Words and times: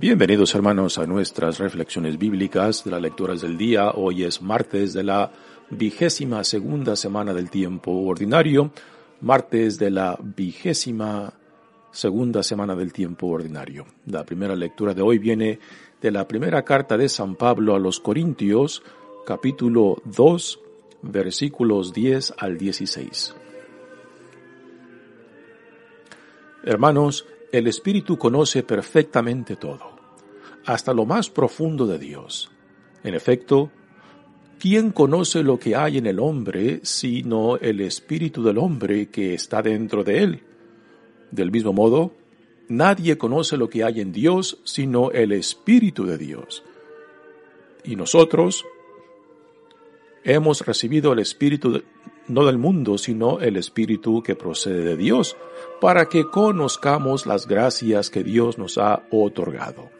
Bienvenidos 0.00 0.54
hermanos 0.54 0.96
a 0.98 1.06
nuestras 1.06 1.58
reflexiones 1.58 2.18
bíblicas 2.18 2.84
de 2.84 2.92
las 2.92 3.02
lecturas 3.02 3.40
del 3.40 3.58
día. 3.58 3.90
Hoy 3.90 4.22
es 4.22 4.40
martes 4.40 4.92
de 4.92 5.02
la 5.02 5.32
vigésima 5.70 6.44
segunda 6.44 6.94
semana 6.94 7.34
del 7.34 7.50
tiempo 7.50 7.90
ordinario, 7.90 8.70
martes 9.22 9.76
de 9.76 9.90
la 9.90 10.16
vigésima 10.22 11.32
segunda 11.90 12.44
semana 12.44 12.76
del 12.76 12.92
tiempo 12.92 13.26
ordinario. 13.26 13.86
La 14.06 14.24
primera 14.24 14.54
lectura 14.54 14.94
de 14.94 15.02
hoy 15.02 15.18
viene 15.18 15.58
de 16.00 16.12
la 16.12 16.28
primera 16.28 16.62
carta 16.62 16.96
de 16.96 17.08
San 17.08 17.34
Pablo 17.34 17.74
a 17.74 17.80
los 17.80 17.98
Corintios, 17.98 18.84
capítulo 19.26 20.00
2, 20.04 20.60
versículos 21.02 21.92
10 21.92 22.34
al 22.38 22.56
16. 22.56 23.34
Hermanos, 26.62 27.26
el 27.52 27.66
Espíritu 27.66 28.18
conoce 28.18 28.62
perfectamente 28.62 29.56
todo, 29.56 29.96
hasta 30.66 30.92
lo 30.92 31.06
más 31.06 31.30
profundo 31.30 31.86
de 31.86 31.98
Dios. 31.98 32.50
En 33.02 33.14
efecto, 33.14 33.70
¿quién 34.58 34.90
conoce 34.90 35.42
lo 35.42 35.58
que 35.58 35.74
hay 35.74 35.98
en 35.98 36.06
el 36.06 36.18
hombre 36.18 36.80
sino 36.82 37.56
el 37.56 37.80
Espíritu 37.80 38.42
del 38.42 38.58
hombre 38.58 39.08
que 39.08 39.34
está 39.34 39.62
dentro 39.62 40.04
de 40.04 40.22
él? 40.22 40.42
Del 41.30 41.50
mismo 41.50 41.72
modo, 41.72 42.12
nadie 42.68 43.16
conoce 43.16 43.56
lo 43.56 43.70
que 43.70 43.84
hay 43.84 44.00
en 44.00 44.12
Dios 44.12 44.60
sino 44.64 45.10
el 45.10 45.32
Espíritu 45.32 46.04
de 46.04 46.18
Dios. 46.18 46.64
Y 47.84 47.96
nosotros 47.96 48.66
hemos 50.24 50.60
recibido 50.66 51.14
el 51.14 51.20
Espíritu 51.20 51.82
no 52.28 52.44
del 52.44 52.58
mundo, 52.58 52.98
sino 52.98 53.40
el 53.40 53.56
Espíritu 53.56 54.22
que 54.22 54.36
procede 54.36 54.84
de 54.84 54.96
Dios, 54.96 55.36
para 55.80 56.06
que 56.06 56.24
conozcamos 56.24 57.26
las 57.26 57.46
gracias 57.46 58.10
que 58.10 58.22
Dios 58.22 58.58
nos 58.58 58.78
ha 58.78 59.02
otorgado. 59.10 59.90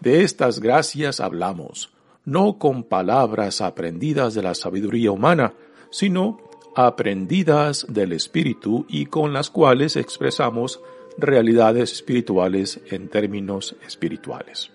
De 0.00 0.22
estas 0.22 0.60
gracias 0.60 1.20
hablamos, 1.20 1.92
no 2.24 2.58
con 2.58 2.84
palabras 2.84 3.60
aprendidas 3.60 4.34
de 4.34 4.42
la 4.42 4.54
sabiduría 4.54 5.10
humana, 5.10 5.54
sino 5.90 6.38
aprendidas 6.74 7.86
del 7.88 8.12
Espíritu 8.12 8.84
y 8.88 9.06
con 9.06 9.32
las 9.32 9.50
cuales 9.50 9.96
expresamos 9.96 10.80
realidades 11.16 11.92
espirituales 11.92 12.80
en 12.90 13.08
términos 13.08 13.76
espirituales. 13.86 14.70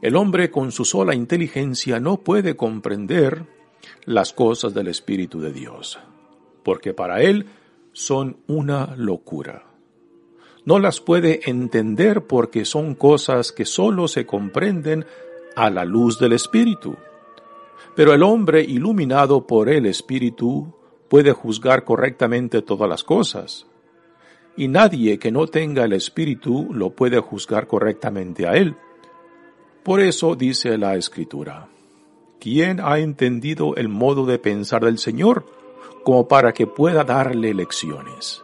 El 0.00 0.16
hombre 0.16 0.50
con 0.50 0.72
su 0.72 0.86
sola 0.86 1.14
inteligencia 1.14 2.00
no 2.00 2.16
puede 2.16 2.56
comprender 2.56 3.44
las 4.04 4.32
cosas 4.32 4.74
del 4.74 4.88
Espíritu 4.88 5.40
de 5.40 5.52
Dios, 5.52 5.98
porque 6.62 6.94
para 6.94 7.22
él 7.22 7.46
son 7.92 8.38
una 8.46 8.94
locura. 8.96 9.66
No 10.64 10.78
las 10.78 11.00
puede 11.00 11.48
entender 11.48 12.26
porque 12.26 12.64
son 12.64 12.94
cosas 12.94 13.52
que 13.52 13.64
sólo 13.64 14.08
se 14.08 14.26
comprenden 14.26 15.06
a 15.56 15.70
la 15.70 15.84
luz 15.84 16.18
del 16.18 16.32
Espíritu. 16.32 16.96
Pero 17.96 18.12
el 18.14 18.22
hombre 18.22 18.62
iluminado 18.62 19.46
por 19.46 19.68
el 19.68 19.86
Espíritu 19.86 20.74
puede 21.08 21.32
juzgar 21.32 21.84
correctamente 21.84 22.62
todas 22.62 22.88
las 22.88 23.02
cosas, 23.02 23.66
y 24.56 24.68
nadie 24.68 25.18
que 25.18 25.32
no 25.32 25.46
tenga 25.46 25.84
el 25.84 25.92
Espíritu 25.92 26.68
lo 26.72 26.90
puede 26.90 27.18
juzgar 27.18 27.66
correctamente 27.66 28.46
a 28.46 28.52
él. 28.52 28.76
Por 29.82 30.00
eso 30.00 30.36
dice 30.36 30.76
la 30.76 30.96
Escritura, 30.96 31.68
¿quién 32.40 32.80
ha 32.80 32.98
entendido 32.98 33.76
el 33.76 33.88
modo 33.88 34.26
de 34.26 34.38
pensar 34.38 34.84
del 34.84 34.98
Señor 34.98 35.44
como 36.02 36.26
para 36.26 36.52
que 36.52 36.66
pueda 36.66 37.04
darle 37.04 37.54
lecciones? 37.54 38.42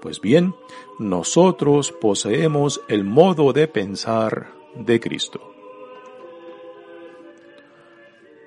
Pues 0.00 0.20
bien, 0.20 0.54
nosotros 0.98 1.90
poseemos 1.92 2.80
el 2.88 3.04
modo 3.04 3.52
de 3.52 3.66
pensar 3.66 4.52
de 4.76 5.00
Cristo. 5.00 5.40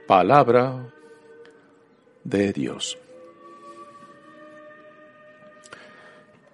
Palabra 0.08 0.94
de 2.24 2.54
Dios. 2.54 2.98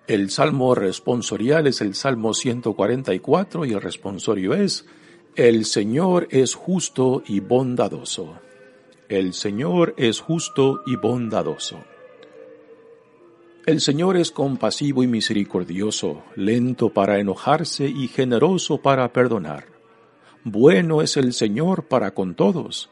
El 0.07 0.29
salmo 0.29 0.75
responsorial 0.75 1.65
es 1.67 1.81
el 1.81 1.95
salmo 1.95 2.33
144 2.33 3.65
y 3.65 3.73
el 3.73 3.81
responsorio 3.81 4.53
es 4.53 4.85
el 5.35 5.65
Señor 5.65 6.29
es 6.31 6.55
justo 6.55 7.21
y 7.27 7.41
bondadoso. 7.41 8.39
El 9.09 9.33
Señor 9.33 9.93
es 9.97 10.21
justo 10.21 10.81
y 10.85 10.95
bondadoso. 10.95 11.83
El 13.65 13.81
Señor 13.81 14.15
es 14.15 14.31
compasivo 14.31 15.03
y 15.03 15.07
misericordioso, 15.07 16.23
lento 16.37 16.89
para 16.89 17.19
enojarse 17.19 17.85
y 17.85 18.07
generoso 18.07 18.77
para 18.77 19.11
perdonar. 19.11 19.65
Bueno 20.45 21.01
es 21.01 21.17
el 21.17 21.33
Señor 21.33 21.89
para 21.89 22.11
con 22.11 22.35
todos, 22.35 22.89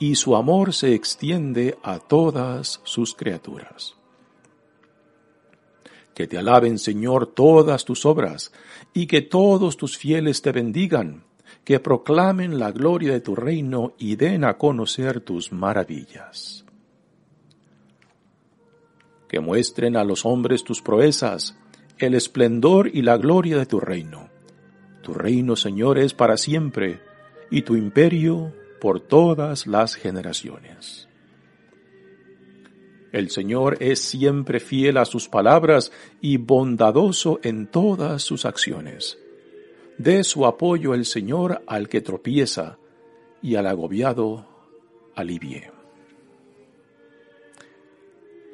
y 0.00 0.16
su 0.16 0.34
amor 0.34 0.74
se 0.74 0.94
extiende 0.94 1.78
a 1.84 2.00
todas 2.00 2.80
sus 2.82 3.14
criaturas. 3.14 3.94
Que 6.12 6.26
te 6.26 6.38
alaben, 6.38 6.80
Señor, 6.80 7.28
todas 7.28 7.84
tus 7.84 8.04
obras, 8.04 8.52
y 8.92 9.06
que 9.06 9.22
todos 9.22 9.76
tus 9.76 9.96
fieles 9.96 10.42
te 10.42 10.50
bendigan 10.50 11.22
que 11.64 11.80
proclamen 11.80 12.58
la 12.58 12.70
gloria 12.72 13.12
de 13.12 13.20
tu 13.20 13.34
reino 13.34 13.94
y 13.98 14.16
den 14.16 14.44
a 14.44 14.58
conocer 14.58 15.20
tus 15.20 15.50
maravillas. 15.50 16.64
Que 19.28 19.40
muestren 19.40 19.96
a 19.96 20.04
los 20.04 20.26
hombres 20.26 20.62
tus 20.62 20.82
proezas, 20.82 21.56
el 21.98 22.14
esplendor 22.14 22.88
y 22.92 23.02
la 23.02 23.16
gloria 23.16 23.56
de 23.56 23.66
tu 23.66 23.80
reino. 23.80 24.28
Tu 25.02 25.14
reino, 25.14 25.56
Señor, 25.56 25.98
es 25.98 26.12
para 26.12 26.36
siempre, 26.36 27.00
y 27.50 27.62
tu 27.62 27.76
imperio 27.76 28.52
por 28.80 29.00
todas 29.00 29.66
las 29.66 29.94
generaciones. 29.94 31.08
El 33.10 33.30
Señor 33.30 33.78
es 33.80 34.00
siempre 34.00 34.60
fiel 34.60 34.98
a 34.98 35.04
sus 35.04 35.28
palabras 35.28 35.92
y 36.20 36.36
bondadoso 36.36 37.40
en 37.42 37.68
todas 37.68 38.22
sus 38.22 38.44
acciones 38.44 39.23
Dé 39.98 40.24
su 40.24 40.44
apoyo 40.44 40.92
el 40.92 41.04
Señor 41.04 41.62
al 41.66 41.88
que 41.88 42.00
tropieza 42.00 42.78
y 43.40 43.54
al 43.54 43.66
agobiado 43.66 44.46
alivie. 45.14 45.70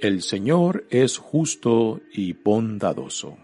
El 0.00 0.22
Señor 0.22 0.84
es 0.90 1.16
justo 1.16 2.00
y 2.12 2.34
bondadoso. 2.34 3.36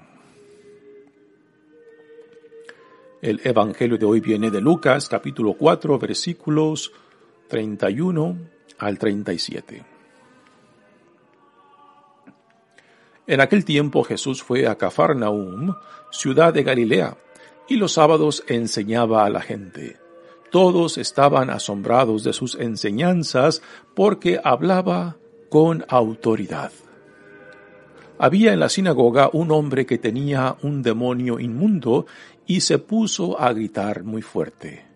El 3.23 3.41
Evangelio 3.45 3.97
de 3.97 4.05
hoy 4.05 4.21
viene 4.21 4.51
de 4.51 4.61
Lucas 4.61 5.09
capítulo 5.09 5.55
4 5.55 5.99
versículos 5.99 6.93
31 7.49 8.39
al 8.79 8.99
37. 8.99 9.85
En 13.27 13.41
aquel 13.41 13.65
tiempo 13.65 14.05
Jesús 14.05 14.43
fue 14.43 14.67
a 14.67 14.77
Cafarnaum, 14.77 15.75
ciudad 16.11 16.55
de 16.55 16.63
Galilea, 16.63 17.17
y 17.69 17.77
los 17.77 17.93
sábados 17.93 18.45
enseñaba 18.49 19.25
a 19.25 19.31
la 19.31 19.41
gente. 19.41 19.99
Todos 20.51 20.99
estaban 20.99 21.51
asombrados 21.51 22.23
de 22.23 22.33
sus 22.33 22.55
enseñanzas 22.55 23.63
porque 23.95 24.41
hablaba 24.43 25.17
con 25.51 25.85
autoridad. 25.89 26.73
Había 28.19 28.53
en 28.53 28.61
la 28.61 28.69
sinagoga 28.69 29.29
un 29.33 29.51
hombre 29.51 29.85
que 29.85 29.99
tenía 29.99 30.57
un 30.63 30.83
demonio 30.83 31.39
inmundo 31.39 32.07
y 32.47 32.61
se 32.61 32.79
puso 32.79 33.39
a 33.39 33.53
gritar 33.53 34.05
muy 34.05 34.23
fuerte. 34.23 34.87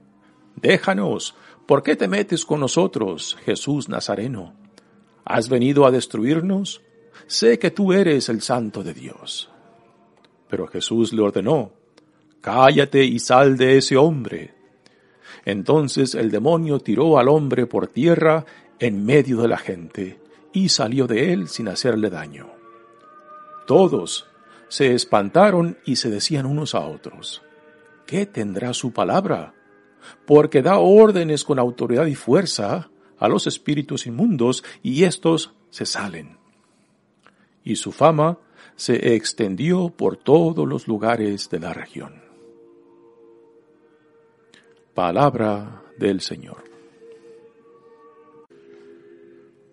Déjanos, 0.56 1.34
¿por 1.67 1.82
qué 1.82 1.96
te 1.96 2.08
metes 2.08 2.44
con 2.44 2.61
nosotros, 2.61 3.37
Jesús 3.44 3.88
Nazareno? 3.88 4.55
¿Has 5.25 5.49
venido 5.49 5.84
a 5.84 5.90
destruirnos? 5.90 6.81
Sé 7.26 7.58
que 7.58 7.70
tú 7.70 7.93
eres 7.93 8.28
el 8.28 8.40
santo 8.40 8.82
de 8.82 8.94
Dios. 8.94 9.50
Pero 10.49 10.67
Jesús 10.67 11.12
le 11.12 11.22
ordenó, 11.22 11.72
Cállate 12.40 13.04
y 13.04 13.19
sal 13.19 13.56
de 13.56 13.76
ese 13.76 13.96
hombre. 13.96 14.54
Entonces 15.44 16.14
el 16.14 16.31
demonio 16.31 16.81
tiró 16.81 17.19
al 17.19 17.28
hombre 17.28 17.66
por 17.66 17.88
tierra 17.88 18.44
en 18.78 19.04
medio 19.04 19.42
de 19.42 19.48
la 19.48 19.58
gente 19.58 20.20
y 20.52 20.69
salió 20.70 21.06
de 21.06 21.32
él 21.32 21.48
sin 21.48 21.69
hacerle 21.69 22.10
daño. 22.10 22.50
Todos 23.66 24.26
se 24.69 24.94
espantaron 24.94 25.78
y 25.84 25.96
se 25.96 26.10
decían 26.10 26.46
unos 26.46 26.75
a 26.75 26.81
otros, 26.81 27.42
¿qué 28.06 28.26
tendrá 28.26 28.72
su 28.72 28.93
palabra? 28.93 29.54
Porque 30.26 30.62
da 30.62 30.78
órdenes 30.78 31.44
con 31.44 31.58
autoridad 31.58 32.06
y 32.06 32.14
fuerza 32.14 32.90
a 33.19 33.28
los 33.28 33.46
espíritus 33.46 34.06
inmundos 34.06 34.64
y 34.82 35.04
éstos 35.04 35.52
se 35.69 35.86
salen. 35.86 36.38
Y 37.62 37.76
su 37.76 37.93
fama 37.93 38.38
se 38.76 39.14
extendió 39.14 39.90
por 39.90 40.16
todos 40.16 40.66
los 40.66 40.88
lugares 40.88 41.50
de 41.50 41.60
la 41.60 41.75
región. 41.75 42.30
Palabra 45.00 45.82
del 45.97 46.20
Señor. 46.20 46.62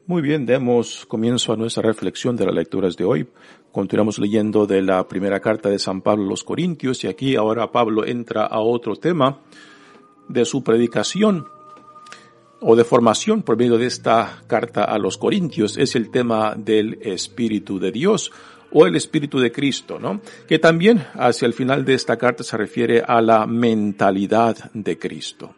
Muy 0.06 0.22
bien, 0.22 0.46
demos 0.46 1.06
comienzo 1.06 1.52
a 1.52 1.58
nuestra 1.58 1.84
reflexión 1.84 2.38
de 2.38 2.46
las 2.46 2.56
lecturas 2.56 2.96
de 2.96 3.04
hoy. 3.04 3.28
Continuamos 3.74 4.20
leyendo 4.20 4.66
de 4.66 4.82
la 4.82 5.06
primera 5.06 5.42
carta 5.42 5.68
de 5.68 5.80
San 5.80 6.00
Pablo 6.00 6.24
a 6.24 6.30
los 6.30 6.46
Corintios 6.46 7.04
y 7.04 7.08
aquí 7.08 7.36
ahora 7.36 7.74
Pablo 7.74 8.06
entra 8.06 8.46
a 8.46 8.62
otro 8.62 8.96
tema 8.96 9.42
de 10.30 10.46
su 10.46 10.64
predicación 10.64 11.46
o 12.62 12.78
de 12.78 12.86
formación 12.86 13.42
por 13.44 13.58
medio 13.58 13.78
de 13.78 13.88
esta 13.88 14.44
carta 14.48 14.86
a 14.86 14.98
los 14.98 15.18
Corintios. 15.18 15.78
Es 15.78 15.98
el 15.98 16.10
tema 16.10 16.56
del 16.56 17.00
Espíritu 17.02 17.80
de 17.80 17.92
Dios 17.92 18.32
o 18.72 18.86
el 18.86 18.96
Espíritu 18.96 19.40
de 19.40 19.52
Cristo, 19.52 20.00
¿no? 20.00 20.22
Que 20.48 20.60
también 20.60 21.06
hacia 21.14 21.46
el 21.46 21.54
final 21.54 21.86
de 21.86 21.94
esta 21.94 22.18
carta 22.18 22.44
se 22.44 22.58
refiere 22.58 23.04
a 23.06 23.22
la 23.22 23.46
mentalidad 23.46 24.72
de 24.74 24.98
Cristo. 24.98 25.56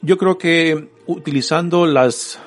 Yo 0.00 0.18
creo 0.18 0.38
que 0.38 0.88
utilizando 1.06 1.86
las 1.86 2.40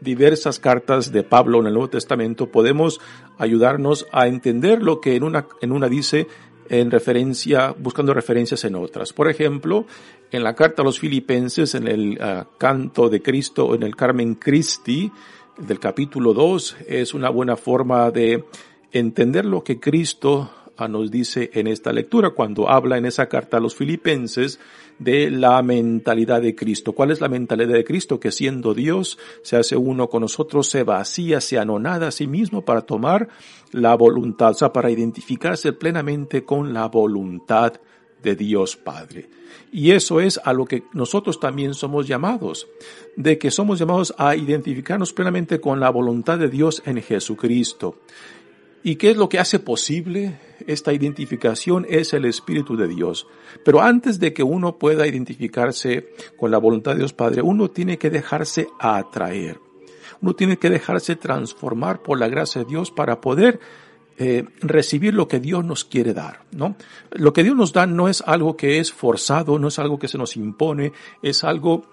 diversas 0.00 0.58
cartas 0.58 1.12
de 1.12 1.22
Pablo 1.22 1.60
en 1.60 1.66
el 1.68 1.72
Nuevo 1.74 1.88
Testamento 1.88 2.50
podemos 2.50 3.00
ayudarnos 3.38 4.06
a 4.12 4.26
entender 4.26 4.82
lo 4.82 5.00
que 5.00 5.16
en 5.16 5.22
una, 5.22 5.46
en 5.60 5.72
una 5.72 5.88
dice 5.88 6.26
en 6.68 6.90
referencia, 6.90 7.74
buscando 7.78 8.14
referencias 8.14 8.64
en 8.64 8.76
otras. 8.76 9.12
Por 9.12 9.28
ejemplo, 9.28 9.86
en 10.30 10.42
la 10.42 10.54
carta 10.54 10.82
a 10.82 10.84
los 10.84 10.98
filipenses, 10.98 11.74
en 11.74 11.86
el 11.86 12.18
ah, 12.20 12.46
canto 12.58 13.08
de 13.08 13.20
Cristo 13.20 13.74
en 13.74 13.82
el 13.82 13.94
Carmen 13.94 14.36
Christi 14.36 15.12
del 15.58 15.78
capítulo 15.78 16.32
2, 16.32 16.76
es 16.86 17.14
una 17.14 17.28
buena 17.28 17.56
forma 17.56 18.10
de 18.10 18.44
entender 18.90 19.44
lo 19.44 19.62
que 19.62 19.78
Cristo 19.78 20.50
ah, 20.76 20.88
nos 20.88 21.10
dice 21.10 21.50
en 21.54 21.66
esta 21.66 21.92
lectura 21.92 22.30
cuando 22.30 22.70
habla 22.70 22.96
en 22.98 23.06
esa 23.06 23.28
carta 23.28 23.58
a 23.58 23.60
los 23.60 23.74
filipenses 23.74 24.58
de 24.98 25.30
la 25.30 25.62
mentalidad 25.62 26.40
de 26.40 26.54
Cristo. 26.54 26.92
¿Cuál 26.92 27.10
es 27.10 27.20
la 27.20 27.28
mentalidad 27.28 27.74
de 27.74 27.84
Cristo? 27.84 28.20
Que 28.20 28.32
siendo 28.32 28.74
Dios 28.74 29.18
se 29.42 29.56
hace 29.56 29.76
uno 29.76 30.08
con 30.08 30.22
nosotros, 30.22 30.68
se 30.68 30.84
vacía, 30.84 31.40
se 31.40 31.58
anonada 31.58 32.08
a 32.08 32.12
sí 32.12 32.26
mismo 32.26 32.64
para 32.64 32.82
tomar 32.82 33.28
la 33.72 33.94
voluntad, 33.94 34.50
o 34.50 34.54
sea, 34.54 34.72
para 34.72 34.90
identificarse 34.90 35.72
plenamente 35.72 36.44
con 36.44 36.72
la 36.72 36.88
voluntad 36.88 37.74
de 38.22 38.36
Dios 38.36 38.76
Padre. 38.76 39.28
Y 39.72 39.92
eso 39.92 40.20
es 40.20 40.40
a 40.44 40.52
lo 40.52 40.64
que 40.66 40.84
nosotros 40.92 41.40
también 41.40 41.74
somos 41.74 42.06
llamados, 42.06 42.68
de 43.16 43.38
que 43.38 43.50
somos 43.50 43.78
llamados 43.78 44.14
a 44.18 44.36
identificarnos 44.36 45.12
plenamente 45.12 45.60
con 45.60 45.80
la 45.80 45.90
voluntad 45.90 46.38
de 46.38 46.48
Dios 46.48 46.82
en 46.84 47.00
Jesucristo. 47.02 47.96
¿Y 48.84 48.96
qué 48.96 49.12
es 49.12 49.16
lo 49.16 49.28
que 49.28 49.38
hace 49.38 49.60
posible 49.60 50.40
esta 50.66 50.92
identificación? 50.92 51.86
Es 51.88 52.12
el 52.12 52.24
Espíritu 52.24 52.76
de 52.76 52.88
Dios. 52.88 53.28
Pero 53.64 53.80
antes 53.80 54.18
de 54.18 54.32
que 54.32 54.42
uno 54.42 54.76
pueda 54.76 55.06
identificarse 55.06 56.08
con 56.36 56.50
la 56.50 56.58
voluntad 56.58 56.92
de 56.92 56.98
Dios 56.98 57.12
Padre, 57.12 57.42
uno 57.42 57.70
tiene 57.70 57.96
que 57.96 58.10
dejarse 58.10 58.66
atraer. 58.80 59.60
Uno 60.20 60.34
tiene 60.34 60.56
que 60.56 60.68
dejarse 60.68 61.16
transformar 61.16 62.02
por 62.02 62.18
la 62.18 62.28
gracia 62.28 62.62
de 62.62 62.68
Dios 62.68 62.90
para 62.90 63.20
poder 63.20 63.60
eh, 64.22 64.44
recibir 64.60 65.14
lo 65.14 65.26
que 65.26 65.40
Dios 65.40 65.64
nos 65.64 65.84
quiere 65.84 66.14
dar, 66.14 66.44
¿no? 66.52 66.76
Lo 67.10 67.32
que 67.32 67.42
Dios 67.42 67.56
nos 67.56 67.72
da 67.72 67.86
no 67.86 68.08
es 68.08 68.22
algo 68.24 68.56
que 68.56 68.78
es 68.78 68.92
forzado, 68.92 69.58
no 69.58 69.68
es 69.68 69.78
algo 69.78 69.98
que 69.98 70.08
se 70.08 70.18
nos 70.18 70.36
impone, 70.36 70.92
es 71.22 71.44
algo 71.44 71.84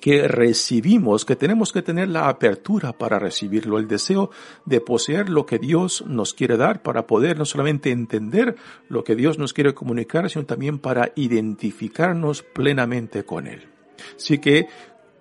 que 0.00 0.26
recibimos, 0.26 1.24
que 1.24 1.36
tenemos 1.36 1.72
que 1.72 1.82
tener 1.82 2.08
la 2.08 2.28
apertura 2.28 2.92
para 2.92 3.18
recibirlo, 3.18 3.78
el 3.78 3.86
deseo 3.86 4.30
de 4.64 4.80
poseer 4.80 5.28
lo 5.28 5.46
que 5.46 5.58
Dios 5.58 6.04
nos 6.06 6.34
quiere 6.34 6.56
dar 6.56 6.82
para 6.82 7.06
poder 7.06 7.38
no 7.38 7.44
solamente 7.44 7.90
entender 7.90 8.56
lo 8.88 9.04
que 9.04 9.14
Dios 9.14 9.38
nos 9.38 9.52
quiere 9.52 9.74
comunicar, 9.74 10.28
sino 10.30 10.46
también 10.46 10.78
para 10.78 11.12
identificarnos 11.14 12.42
plenamente 12.42 13.24
con 13.24 13.46
Él. 13.46 13.68
Así 14.16 14.38
que 14.38 14.66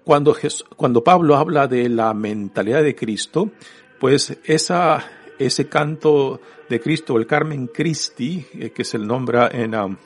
cuando, 0.04 0.36
cuando 0.76 1.04
Pablo 1.04 1.36
habla 1.36 1.68
de 1.68 1.90
la 1.90 2.14
mentalidad 2.14 2.84
de 2.84 2.96
Cristo, 2.96 3.52
pues 4.00 4.38
esa, 4.44 5.04
ese 5.40 5.68
canto 5.68 6.40
de 6.70 6.80
Cristo, 6.80 7.18
el 7.18 7.28
Carmen 7.28 7.68
Christi, 7.68 8.46
eh, 8.54 8.72
que 8.72 8.84
se 8.84 8.98
nombra 8.98 9.50
en, 9.52 9.76
um, 9.76 9.98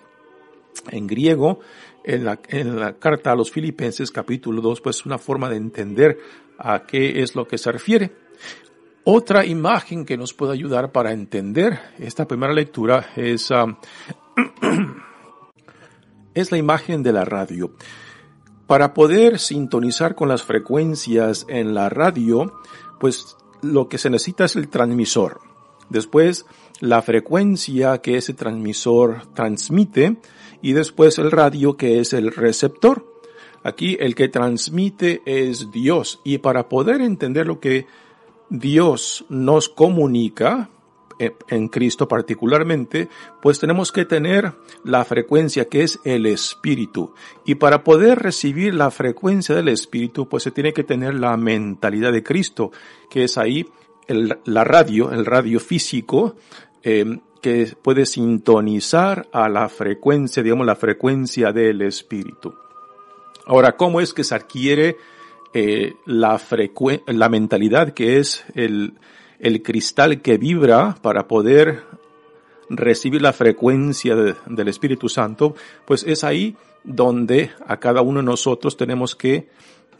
en 0.90 1.08
griego, 1.08 1.60
en 2.04 2.26
la, 2.26 2.40
en 2.50 2.80
la 2.80 2.94
carta 2.94 3.32
a 3.32 3.36
los 3.36 3.52
filipenses 3.52 4.12
capítulo 4.12 4.62
2, 4.62 4.82
pues 4.82 5.06
una 5.06 5.18
forma 5.18 5.50
de 5.50 5.58
entender 5.58 6.18
a 6.58 6.86
qué 6.86 7.22
es 7.22 7.36
lo 7.36 7.48
que 7.48 7.58
se 7.58 7.72
refiere. 7.72 8.12
Otra 9.04 9.46
imagen 9.46 10.06
que 10.06 10.18
nos 10.18 10.34
puede 10.34 10.54
ayudar 10.54 10.92
para 10.92 11.14
entender 11.14 11.80
esta 11.98 12.28
primera 12.28 12.54
lectura 12.54 13.12
es, 13.16 13.50
um, 13.52 13.76
es 16.34 16.52
la 16.52 16.58
imagen 16.58 17.04
de 17.04 17.14
la 17.14 17.24
radio. 17.24 17.72
Para 18.68 18.94
poder 18.94 19.40
sintonizar 19.40 20.14
con 20.14 20.28
las 20.28 20.44
frecuencias 20.44 21.46
en 21.48 21.74
la 21.74 21.88
radio, 21.88 22.54
pues 23.00 23.38
lo 23.62 23.89
que 23.89 23.98
se 23.98 24.09
necesita 24.09 24.45
es 24.45 24.56
el 24.56 24.69
transmisor. 24.69 25.42
Después, 25.90 26.45
la 26.80 27.02
frecuencia 27.02 27.99
que 27.99 28.18
ese 28.18 28.33
transmisor 28.33 29.23
transmite 29.33 30.18
y 30.61 30.73
después 30.73 31.18
el 31.18 31.31
radio 31.31 31.78
que 31.78 31.99
es 31.99 32.14
el 32.14 32.33
receptor. 32.33 33.06
Aquí 33.64 33.97
el 33.99 34.16
que 34.16 34.30
transmite 34.30 35.21
es 35.26 35.71
Dios 35.71 36.19
y 36.23 36.37
para 36.37 36.69
poder 36.69 37.02
entender 37.02 37.47
lo 37.47 37.59
que 37.59 37.87
Dios 38.49 39.26
nos 39.30 39.68
comunica, 39.68 40.69
en 41.19 41.68
Cristo 41.68 42.07
particularmente, 42.07 43.09
pues 43.42 43.59
tenemos 43.59 43.92
que 43.92 44.06
tener 44.06 44.54
la 44.83 45.04
frecuencia 45.06 45.66
que 45.66 45.83
es 45.83 46.00
el 46.04 46.26
Espíritu. 46.26 47.14
Y 47.45 47.56
para 47.56 47.83
poder 47.83 48.19
recibir 48.19 48.74
la 48.74 48.92
frecuencia 48.92 49.56
del 49.56 49.69
Espíritu, 49.69 50.28
pues 50.28 50.44
se 50.44 50.52
tiene 50.52 50.74
que 50.74 50.83
tener 50.83 51.16
la 51.16 51.36
mentalidad 51.38 52.12
de 52.12 52.24
Cristo, 52.24 52.71
que 53.09 53.24
es 53.24 53.38
ahí 53.38 53.68
la 54.07 54.64
radio, 54.64 55.12
el 55.12 55.26
radio 55.26 55.59
físico, 55.59 56.36
eh, 56.83 57.19
que 57.42 57.74
puede 57.81 58.06
sintonizar 58.06 59.28
a 59.31 59.50
la 59.50 59.69
frecuencia, 59.69 60.42
digamos, 60.42 60.66
la 60.66 60.76
frecuencia 60.76 61.52
del 61.52 61.81
espíritu. 61.81 62.54
Ahora, 63.45 63.76
¿cómo 63.76 64.02
es 64.02 64.14
que 64.14 64.24
se 64.24 64.36
adquiere 64.36 64.97
eh, 65.54 65.94
la, 66.06 66.40
la 67.07 67.30
mentalidad 67.30 67.94
que 67.94 68.18
es 68.18 68.45
el, 68.56 68.95
el 69.40 69.62
cristal 69.62 70.22
que 70.22 70.38
vibra 70.38 70.96
para 71.02 71.28
poder 71.28 71.84
recibir 72.70 73.22
la 73.22 73.34
frecuencia 73.34 74.16
del 74.16 74.68
Espíritu 74.68 75.10
Santo? 75.10 75.56
Pues 75.86 76.04
es 76.04 76.24
ahí 76.24 76.56
donde 76.84 77.52
a 77.66 77.78
cada 77.78 78.02
uno 78.02 78.20
de 78.20 78.26
nosotros 78.26 78.78
tenemos 78.78 79.16
que 79.16 79.50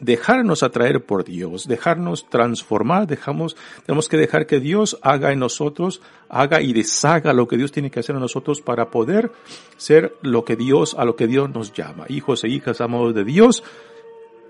dejarnos 0.00 0.62
atraer 0.62 1.04
por 1.04 1.24
Dios, 1.24 1.66
dejarnos 1.66 2.28
transformar, 2.28 3.06
dejamos, 3.06 3.56
tenemos 3.84 4.08
que 4.08 4.16
dejar 4.16 4.46
que 4.46 4.60
Dios 4.60 4.98
haga 5.02 5.32
en 5.32 5.40
nosotros, 5.40 6.00
haga 6.28 6.60
y 6.60 6.72
deshaga 6.72 7.32
lo 7.32 7.48
que 7.48 7.56
Dios 7.56 7.72
tiene 7.72 7.90
que 7.90 8.00
hacer 8.00 8.14
en 8.14 8.22
nosotros 8.22 8.60
para 8.60 8.90
poder 8.90 9.32
ser 9.76 10.14
lo 10.22 10.44
que 10.44 10.56
Dios, 10.56 10.94
a 10.96 11.04
lo 11.04 11.16
que 11.16 11.26
Dios 11.26 11.50
nos 11.50 11.72
llama. 11.72 12.04
Hijos 12.08 12.44
e 12.44 12.48
hijas 12.48 12.80
amados 12.80 13.14
de 13.14 13.24
Dios, 13.24 13.64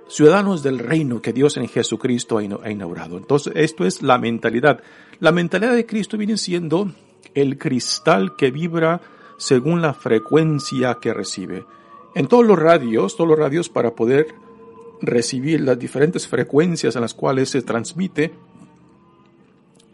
ciudadanos 0.09 0.63
del 0.63 0.79
reino 0.79 1.23
que 1.23 1.33
Dios 1.33 1.57
en 1.57 1.69
Jesucristo 1.69 2.39
ha 2.39 2.71
inaugurado. 2.71 3.17
Entonces, 3.17 3.53
esto 3.57 3.85
es 3.85 4.03
la 4.03 4.19
mentalidad. 4.19 4.83
La 5.21 5.33
mentalidad 5.33 5.75
de 5.75 5.87
Cristo 5.87 6.17
viene 6.17 6.37
siendo 6.37 6.93
el 7.35 7.59
cristal 7.59 8.37
que 8.37 8.51
vibra 8.51 9.01
según 9.37 9.83
la 9.83 9.95
frecuencia 9.95 10.99
que 11.01 11.15
recibe. 11.15 11.65
En 12.15 12.27
todos 12.27 12.45
los 12.45 12.59
radios, 12.59 13.17
todos 13.17 13.31
los 13.31 13.39
radios 13.39 13.69
para 13.69 13.95
poder 13.95 14.35
recibir 15.01 15.61
las 15.61 15.79
diferentes 15.79 16.27
frecuencias 16.27 16.97
en 16.97 17.03
las 17.03 17.15
cuales 17.15 17.51
se 17.51 17.63
transmite, 17.63 18.33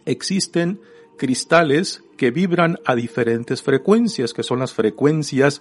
existen 0.07 0.81
cristales 1.19 2.03
que 2.17 2.31
vibran 2.31 2.79
a 2.85 2.95
diferentes 2.95 3.63
frecuencias, 3.63 4.33
que 4.33 4.43
son 4.43 4.61
las 4.61 4.73
frecuencias 4.73 5.61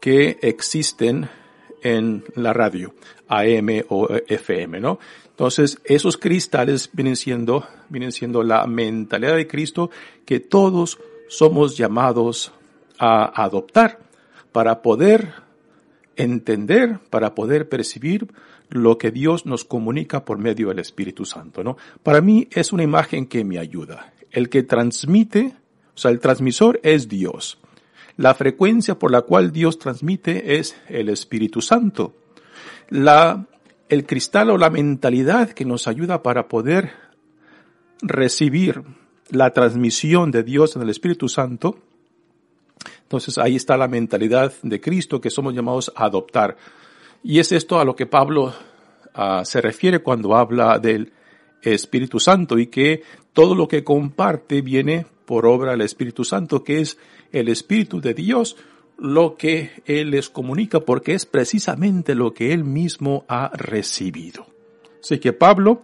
que 0.00 0.38
existen 0.42 1.28
en 1.82 2.24
la 2.34 2.52
radio, 2.52 2.94
AM 3.28 3.84
o 3.88 4.08
FM, 4.26 4.80
¿no? 4.80 4.98
Entonces, 5.30 5.78
esos 5.84 6.16
cristales 6.16 6.88
vienen 6.92 7.16
siendo, 7.16 7.66
vienen 7.88 8.12
siendo 8.12 8.42
la 8.42 8.66
mentalidad 8.66 9.36
de 9.36 9.46
Cristo 9.46 9.90
que 10.24 10.40
todos 10.40 10.98
somos 11.28 11.76
llamados 11.76 12.52
a 12.98 13.42
adoptar 13.44 13.98
para 14.52 14.80
poder 14.80 15.34
entender, 16.16 17.00
para 17.10 17.34
poder 17.34 17.68
percibir 17.68 18.28
lo 18.70 18.98
que 18.98 19.10
Dios 19.10 19.46
nos 19.46 19.64
comunica 19.64 20.24
por 20.24 20.38
medio 20.38 20.68
del 20.68 20.78
Espíritu 20.78 21.24
Santo, 21.24 21.62
¿no? 21.62 21.76
Para 22.02 22.20
mí 22.20 22.48
es 22.50 22.72
una 22.72 22.82
imagen 22.82 23.26
que 23.26 23.44
me 23.44 23.58
ayuda. 23.58 24.12
El 24.30 24.48
que 24.48 24.62
transmite, 24.62 25.54
o 25.94 25.98
sea, 25.98 26.10
el 26.10 26.20
transmisor 26.20 26.80
es 26.82 27.08
Dios. 27.08 27.58
La 28.16 28.34
frecuencia 28.34 28.98
por 28.98 29.10
la 29.10 29.22
cual 29.22 29.52
Dios 29.52 29.78
transmite 29.78 30.58
es 30.58 30.76
el 30.88 31.08
Espíritu 31.08 31.60
Santo. 31.60 32.14
La, 32.88 33.46
el 33.88 34.06
cristal 34.06 34.50
o 34.50 34.58
la 34.58 34.70
mentalidad 34.70 35.50
que 35.50 35.64
nos 35.64 35.86
ayuda 35.86 36.22
para 36.22 36.48
poder 36.48 36.92
recibir 38.00 38.82
la 39.30 39.52
transmisión 39.52 40.30
de 40.30 40.42
Dios 40.42 40.76
en 40.76 40.82
el 40.82 40.90
Espíritu 40.90 41.28
Santo. 41.28 41.78
Entonces 43.02 43.38
ahí 43.38 43.56
está 43.56 43.76
la 43.76 43.88
mentalidad 43.88 44.52
de 44.62 44.80
Cristo 44.80 45.20
que 45.20 45.30
somos 45.30 45.54
llamados 45.54 45.92
a 45.94 46.04
adoptar. 46.04 46.56
Y 47.22 47.38
es 47.38 47.52
esto 47.52 47.78
a 47.78 47.84
lo 47.84 47.96
que 47.96 48.06
Pablo 48.06 48.54
uh, 49.14 49.44
se 49.44 49.60
refiere 49.60 50.00
cuando 50.00 50.36
habla 50.36 50.78
del 50.78 51.12
Espíritu 51.62 52.20
Santo 52.20 52.58
y 52.58 52.68
que 52.68 53.02
todo 53.32 53.54
lo 53.54 53.68
que 53.68 53.84
comparte 53.84 54.62
viene 54.62 55.06
por 55.24 55.46
obra 55.46 55.72
del 55.72 55.80
Espíritu 55.82 56.24
Santo, 56.24 56.62
que 56.62 56.80
es 56.80 56.98
el 57.40 57.48
Espíritu 57.48 58.00
de 58.00 58.14
Dios 58.14 58.56
lo 58.98 59.36
que 59.36 59.82
Él 59.84 60.10
les 60.10 60.30
comunica 60.30 60.80
porque 60.80 61.14
es 61.14 61.26
precisamente 61.26 62.14
lo 62.14 62.32
que 62.32 62.52
Él 62.52 62.64
mismo 62.64 63.24
ha 63.28 63.50
recibido. 63.54 64.46
Así 65.02 65.18
que 65.18 65.32
Pablo 65.32 65.82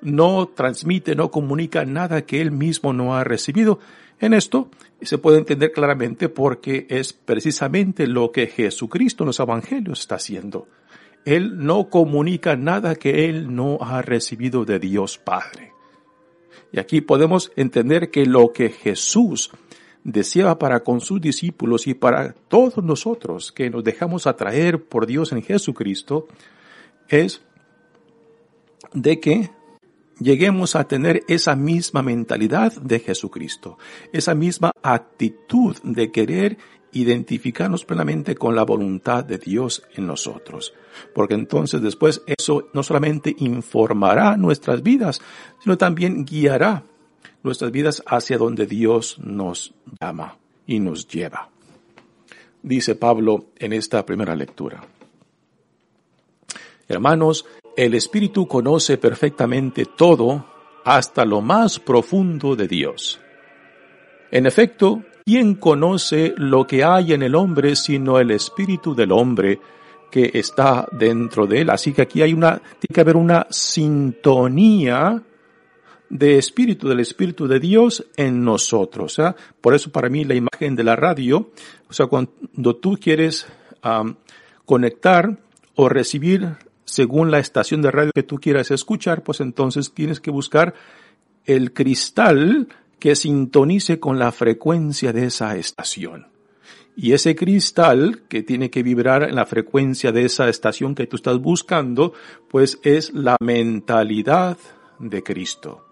no 0.00 0.48
transmite, 0.48 1.14
no 1.14 1.30
comunica 1.30 1.84
nada 1.84 2.22
que 2.22 2.40
Él 2.40 2.50
mismo 2.50 2.92
no 2.92 3.16
ha 3.16 3.24
recibido. 3.24 3.78
En 4.20 4.34
esto 4.34 4.70
se 5.02 5.18
puede 5.18 5.38
entender 5.38 5.72
claramente 5.72 6.28
porque 6.28 6.86
es 6.88 7.12
precisamente 7.12 8.06
lo 8.06 8.32
que 8.32 8.46
Jesucristo 8.46 9.24
en 9.24 9.28
los 9.28 9.40
Evangelios 9.40 10.00
está 10.00 10.16
haciendo. 10.16 10.68
Él 11.24 11.58
no 11.58 11.90
comunica 11.90 12.56
nada 12.56 12.94
que 12.94 13.28
Él 13.28 13.54
no 13.54 13.78
ha 13.80 14.02
recibido 14.02 14.64
de 14.64 14.78
Dios 14.78 15.18
Padre. 15.18 15.72
Y 16.72 16.80
aquí 16.80 17.00
podemos 17.00 17.52
entender 17.56 18.10
que 18.10 18.26
lo 18.26 18.52
que 18.52 18.70
Jesús 18.70 19.50
deseaba 20.04 20.58
para 20.58 20.80
con 20.80 21.00
sus 21.00 21.20
discípulos 21.20 21.86
y 21.86 21.94
para 21.94 22.32
todos 22.32 22.82
nosotros 22.82 23.52
que 23.52 23.70
nos 23.70 23.84
dejamos 23.84 24.26
atraer 24.26 24.84
por 24.84 25.06
Dios 25.06 25.32
en 25.32 25.42
Jesucristo 25.42 26.26
es 27.08 27.42
de 28.92 29.20
que 29.20 29.50
lleguemos 30.18 30.76
a 30.76 30.84
tener 30.84 31.22
esa 31.28 31.54
misma 31.56 32.02
mentalidad 32.02 32.72
de 32.80 33.00
Jesucristo, 33.00 33.78
esa 34.12 34.34
misma 34.34 34.72
actitud 34.82 35.76
de 35.82 36.10
querer 36.10 36.58
identificarnos 36.92 37.84
plenamente 37.84 38.34
con 38.34 38.54
la 38.54 38.64
voluntad 38.64 39.24
de 39.24 39.38
Dios 39.38 39.82
en 39.94 40.06
nosotros. 40.06 40.72
Porque 41.14 41.34
entonces 41.34 41.82
después 41.82 42.22
eso 42.26 42.68
no 42.72 42.82
solamente 42.82 43.34
informará 43.38 44.36
nuestras 44.36 44.82
vidas, 44.82 45.20
sino 45.62 45.76
también 45.76 46.24
guiará 46.24 46.84
nuestras 47.42 47.70
vidas 47.70 48.02
hacia 48.06 48.38
donde 48.38 48.66
Dios 48.66 49.18
nos 49.18 49.74
llama 50.00 50.36
y 50.66 50.80
nos 50.80 51.06
lleva. 51.08 51.48
Dice 52.62 52.94
Pablo 52.94 53.46
en 53.56 53.72
esta 53.72 54.04
primera 54.04 54.34
lectura. 54.34 54.82
Hermanos, 56.88 57.46
el 57.76 57.94
Espíritu 57.94 58.46
conoce 58.48 58.98
perfectamente 58.98 59.84
todo 59.84 60.44
hasta 60.84 61.24
lo 61.24 61.40
más 61.40 61.78
profundo 61.78 62.56
de 62.56 62.66
Dios. 62.66 63.20
En 64.30 64.46
efecto, 64.46 65.02
¿quién 65.24 65.54
conoce 65.54 66.34
lo 66.36 66.66
que 66.66 66.82
hay 66.82 67.12
en 67.12 67.22
el 67.22 67.34
hombre 67.34 67.76
sino 67.76 68.18
el 68.18 68.30
Espíritu 68.30 68.94
del 68.94 69.12
hombre 69.12 69.60
que 70.10 70.30
está 70.34 70.86
dentro 70.92 71.46
de 71.46 71.60
él? 71.60 71.70
Así 71.70 71.92
que 71.92 72.02
aquí 72.02 72.22
hay 72.22 72.32
una, 72.32 72.58
tiene 72.58 72.94
que 72.94 73.00
haber 73.00 73.16
una 73.16 73.46
sintonía 73.50 75.22
de 76.10 76.38
espíritu, 76.38 76.88
del 76.88 77.00
espíritu 77.00 77.46
de 77.46 77.60
Dios 77.60 78.06
en 78.16 78.44
nosotros. 78.44 79.18
¿eh? 79.18 79.34
Por 79.60 79.74
eso 79.74 79.90
para 79.90 80.08
mí 80.08 80.24
la 80.24 80.34
imagen 80.34 80.74
de 80.74 80.84
la 80.84 80.96
radio, 80.96 81.50
o 81.88 81.92
sea, 81.92 82.06
cuando 82.06 82.76
tú 82.76 82.98
quieres 83.00 83.46
conectar 84.64 85.38
o 85.74 85.88
recibir 85.88 86.56
según 86.84 87.30
la 87.30 87.38
estación 87.38 87.82
de 87.82 87.90
radio 87.90 88.12
que 88.14 88.22
tú 88.22 88.38
quieras 88.38 88.70
escuchar, 88.70 89.22
pues 89.22 89.40
entonces 89.40 89.92
tienes 89.92 90.20
que 90.20 90.30
buscar 90.30 90.74
el 91.44 91.72
cristal 91.72 92.68
que 92.98 93.14
sintonice 93.14 94.00
con 94.00 94.18
la 94.18 94.32
frecuencia 94.32 95.12
de 95.12 95.26
esa 95.26 95.56
estación. 95.56 96.26
Y 96.96 97.12
ese 97.12 97.36
cristal 97.36 98.22
que 98.28 98.42
tiene 98.42 98.70
que 98.70 98.82
vibrar 98.82 99.22
en 99.22 99.36
la 99.36 99.46
frecuencia 99.46 100.10
de 100.10 100.24
esa 100.24 100.48
estación 100.48 100.96
que 100.96 101.06
tú 101.06 101.14
estás 101.14 101.38
buscando, 101.38 102.12
pues 102.48 102.80
es 102.82 103.12
la 103.14 103.36
mentalidad 103.40 104.58
de 104.98 105.22
Cristo 105.22 105.87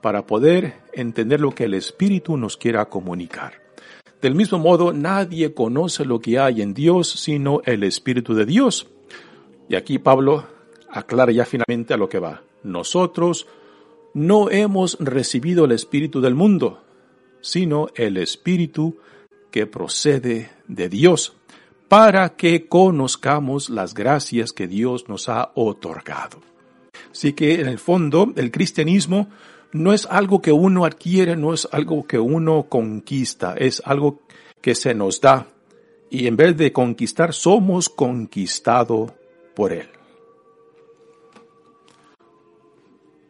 para 0.00 0.26
poder 0.26 0.74
entender 0.92 1.40
lo 1.40 1.54
que 1.54 1.64
el 1.64 1.74
Espíritu 1.74 2.36
nos 2.36 2.56
quiera 2.56 2.88
comunicar. 2.88 3.60
Del 4.20 4.34
mismo 4.34 4.58
modo, 4.58 4.92
nadie 4.92 5.54
conoce 5.54 6.04
lo 6.04 6.20
que 6.20 6.38
hay 6.38 6.60
en 6.60 6.74
Dios 6.74 7.08
sino 7.08 7.62
el 7.64 7.84
Espíritu 7.84 8.34
de 8.34 8.44
Dios. 8.44 8.88
Y 9.68 9.76
aquí 9.76 9.98
Pablo 9.98 10.46
aclara 10.90 11.32
ya 11.32 11.44
finalmente 11.44 11.94
a 11.94 11.96
lo 11.96 12.08
que 12.08 12.18
va. 12.18 12.42
Nosotros 12.62 13.46
no 14.12 14.50
hemos 14.50 14.98
recibido 15.00 15.64
el 15.64 15.72
Espíritu 15.72 16.20
del 16.20 16.34
mundo, 16.34 16.82
sino 17.40 17.88
el 17.94 18.16
Espíritu 18.16 18.98
que 19.50 19.66
procede 19.66 20.50
de 20.68 20.88
Dios, 20.88 21.34
para 21.88 22.36
que 22.36 22.66
conozcamos 22.66 23.70
las 23.70 23.94
gracias 23.94 24.52
que 24.52 24.68
Dios 24.68 25.08
nos 25.08 25.28
ha 25.28 25.50
otorgado. 25.54 26.40
Así 27.10 27.32
que 27.32 27.60
en 27.60 27.68
el 27.68 27.78
fondo 27.78 28.32
el 28.36 28.50
cristianismo 28.50 29.28
no 29.72 29.92
es 29.92 30.06
algo 30.06 30.42
que 30.42 30.52
uno 30.52 30.84
adquiere, 30.84 31.36
no 31.36 31.52
es 31.52 31.68
algo 31.70 32.06
que 32.06 32.18
uno 32.18 32.66
conquista, 32.68 33.54
es 33.56 33.82
algo 33.84 34.20
que 34.60 34.74
se 34.74 34.94
nos 34.94 35.20
da. 35.20 35.46
Y 36.10 36.26
en 36.26 36.36
vez 36.36 36.56
de 36.56 36.72
conquistar, 36.72 37.32
somos 37.32 37.88
conquistados 37.88 39.12
por 39.54 39.72
Él. 39.72 39.88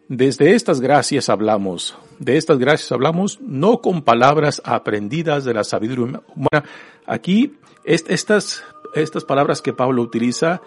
Desde 0.09 0.55
estas 0.57 0.81
gracias 0.81 1.29
hablamos, 1.29 1.97
de 2.19 2.37
estas 2.37 2.59
gracias 2.59 2.91
hablamos 2.91 3.41
no 3.41 3.81
con 3.81 4.03
palabras 4.03 4.61
aprendidas 4.65 5.45
de 5.45 5.55
la 5.55 5.63
sabiduría 5.63 6.21
humana. 6.35 6.69
Aquí, 7.07 7.55
estas, 7.85 8.65
estas 8.95 9.25
palabras 9.25 9.63
que 9.63 9.73
Pablo 9.73 10.03
utiliza 10.03 10.63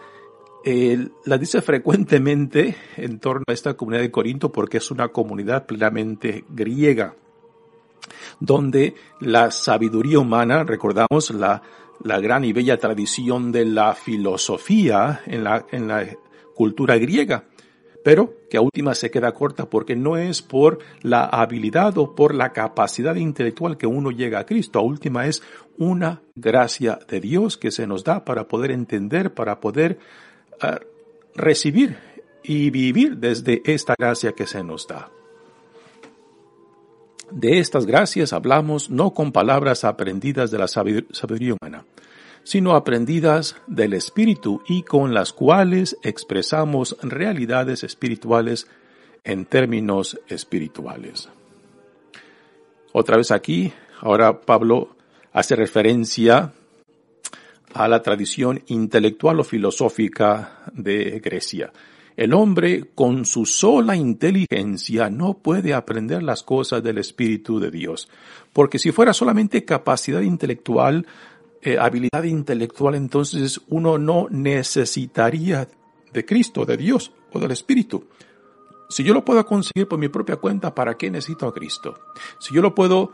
eh, 0.66 1.10
la 1.26 1.38
dice 1.38 1.62
frecuentemente 1.62 2.76
en 2.96 3.20
torno 3.20 3.44
a 3.48 3.54
esta 3.54 3.74
comunidad 3.74 4.04
de 4.04 4.12
Corinto 4.12 4.52
porque 4.52 4.78
es 4.78 4.92
una 4.92 5.10
comunidad 5.10 5.66
plenamente 5.66 6.46
griega, 6.50 7.16
donde 8.40 8.96
la 9.20 9.52
sabiduría 9.52 10.20
humana, 10.20 10.64
recordamos 10.64 11.32
la, 11.32 11.62
la 12.04 12.20
gran 12.20 12.46
y 12.46 12.54
bella 12.54 12.78
tradición 12.78 13.52
de 13.52 13.66
la 13.66 13.94
filosofía 13.94 15.22
en 15.26 15.44
la, 15.44 15.66
en 15.72 15.88
la 15.88 16.06
cultura 16.56 16.98
griega, 16.98 17.46
pero 18.04 18.34
que 18.50 18.58
a 18.58 18.62
última 18.62 18.96
se 18.96 19.12
queda 19.12 19.34
corta 19.34 19.70
porque 19.70 19.96
no 19.96 20.18
es 20.18 20.42
por 20.42 20.80
la 21.02 21.26
habilidad 21.26 21.98
o 21.98 22.16
por 22.16 22.36
la 22.36 22.52
capacidad 22.54 23.16
intelectual 23.16 23.78
que 23.78 23.88
uno 23.88 24.12
llega 24.12 24.40
a 24.40 24.46
Cristo, 24.46 24.80
a 24.80 24.84
última 24.84 25.28
es 25.28 25.42
una 25.78 26.22
gracia 26.36 27.00
de 27.08 27.20
Dios 27.20 27.58
que 27.58 27.72
se 27.72 27.88
nos 27.88 28.04
da 28.04 28.24
para 28.24 28.48
poder 28.48 28.72
entender, 28.72 29.34
para 29.34 29.60
poder 29.60 30.00
recibir 31.36 31.98
y 32.44 32.70
vivir 32.70 33.18
desde 33.18 33.62
esta 33.66 33.96
gracia 33.98 34.34
que 34.34 34.46
se 34.46 34.64
nos 34.64 34.88
da. 34.88 35.10
De 37.32 37.60
estas 37.60 37.86
gracias 37.86 38.34
hablamos 38.34 38.90
no 38.90 39.14
con 39.14 39.32
palabras 39.32 39.84
aprendidas 39.84 40.52
de 40.52 40.60
la 40.60 40.68
sabiduría 40.68 41.56
humana, 41.60 41.86
sino 42.44 42.76
aprendidas 42.76 43.56
del 43.66 43.94
Espíritu 43.94 44.62
y 44.68 44.84
con 44.84 45.14
las 45.14 45.34
cuales 45.34 45.98
expresamos 46.04 46.98
realidades 47.02 47.84
espirituales 47.84 48.68
en 49.24 49.46
términos 49.46 50.20
espirituales. 50.28 51.30
Otra 52.92 53.18
vez 53.18 53.32
aquí, 53.32 53.74
ahora 54.02 54.42
Pablo 54.42 54.96
hace 55.32 55.56
referencia 55.56 56.54
a 57.74 57.88
la 57.88 58.02
tradición 58.02 58.62
intelectual 58.68 59.40
o 59.40 59.44
filosófica 59.44 60.64
de 60.74 61.20
Grecia. 61.20 61.72
El 62.16 62.34
hombre 62.34 62.92
con 62.94 63.26
su 63.26 63.46
sola 63.46 63.96
inteligencia 63.96 65.10
no 65.10 65.34
puede 65.34 65.74
aprender 65.74 66.22
las 66.22 66.44
cosas 66.44 66.84
del 66.84 67.00
Espíritu 67.00 67.60
de 67.60 67.72
Dios, 67.72 68.08
porque 68.54 68.78
si 68.78 68.92
fuera 68.92 69.14
solamente 69.14 69.66
capacidad 69.66 70.22
intelectual, 70.22 71.08
eh, 71.62 71.78
habilidad 71.80 72.24
intelectual, 72.24 72.94
entonces 72.96 73.62
uno 73.70 73.98
no 73.98 74.28
necesitaría 74.30 75.68
de 76.12 76.26
Cristo, 76.26 76.66
de 76.66 76.78
Dios 76.78 77.12
o 77.32 77.40
del 77.40 77.52
Espíritu. 77.52 78.06
Si 78.90 79.04
yo 79.04 79.16
lo 79.16 79.26
puedo 79.26 79.44
conseguir 79.44 79.88
por 79.88 79.98
mi 79.98 80.08
propia 80.08 80.36
cuenta, 80.36 80.76
¿para 80.76 80.96
qué 80.96 81.10
necesito 81.10 81.48
a 81.48 81.54
Cristo? 81.54 82.00
Si 82.40 82.54
yo 82.54 82.62
lo 82.62 82.76
puedo 82.76 83.12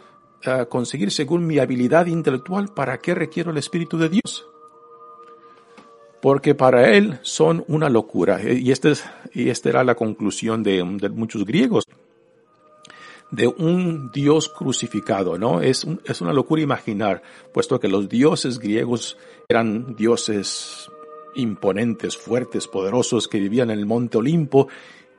conseguir 0.69 1.12
según 1.12 1.46
mi 1.46 1.60
habilidad 1.60 2.05
intelectual, 2.05 2.74
¿para 2.74 3.00
qué 3.00 3.13
requiero 3.13 3.51
el 3.51 3.58
Espíritu 3.58 3.98
de 3.98 4.10
Dios? 4.10 4.50
porque 6.22 6.55
para 6.55 6.91
él 6.91 7.19
son 7.22 7.63
una 7.67 7.89
locura. 7.89 8.39
Y, 8.41 8.72
este 8.72 8.91
es, 8.91 9.05
y 9.34 9.50
esta 9.50 9.69
era 9.69 9.84
la 9.84 9.96
conclusión 9.96 10.63
de, 10.63 10.84
muchos 10.84 11.46
griegos, 11.46 11.86
de 13.31 13.48
un 13.48 14.12
Dios 14.12 14.50
crucificado, 14.50 15.38
¿no? 15.38 15.62
Es, 15.62 15.86
es 16.05 16.22
una 16.22 16.34
locura 16.34 16.62
imaginar, 16.62 17.22
puesto 17.53 17.79
que 17.79 17.88
los 17.88 18.10
dioses 18.10 18.60
griegos 18.60 19.17
eran 19.48 19.96
dioses 19.96 20.89
imponentes, 21.36 22.17
fuertes, 22.17 22.67
poderosos, 22.67 23.27
que 23.27 23.39
vivían 23.39 23.69
en 23.69 23.79
el 23.79 23.86
monte 23.86 24.17
Olimpo, 24.17 24.67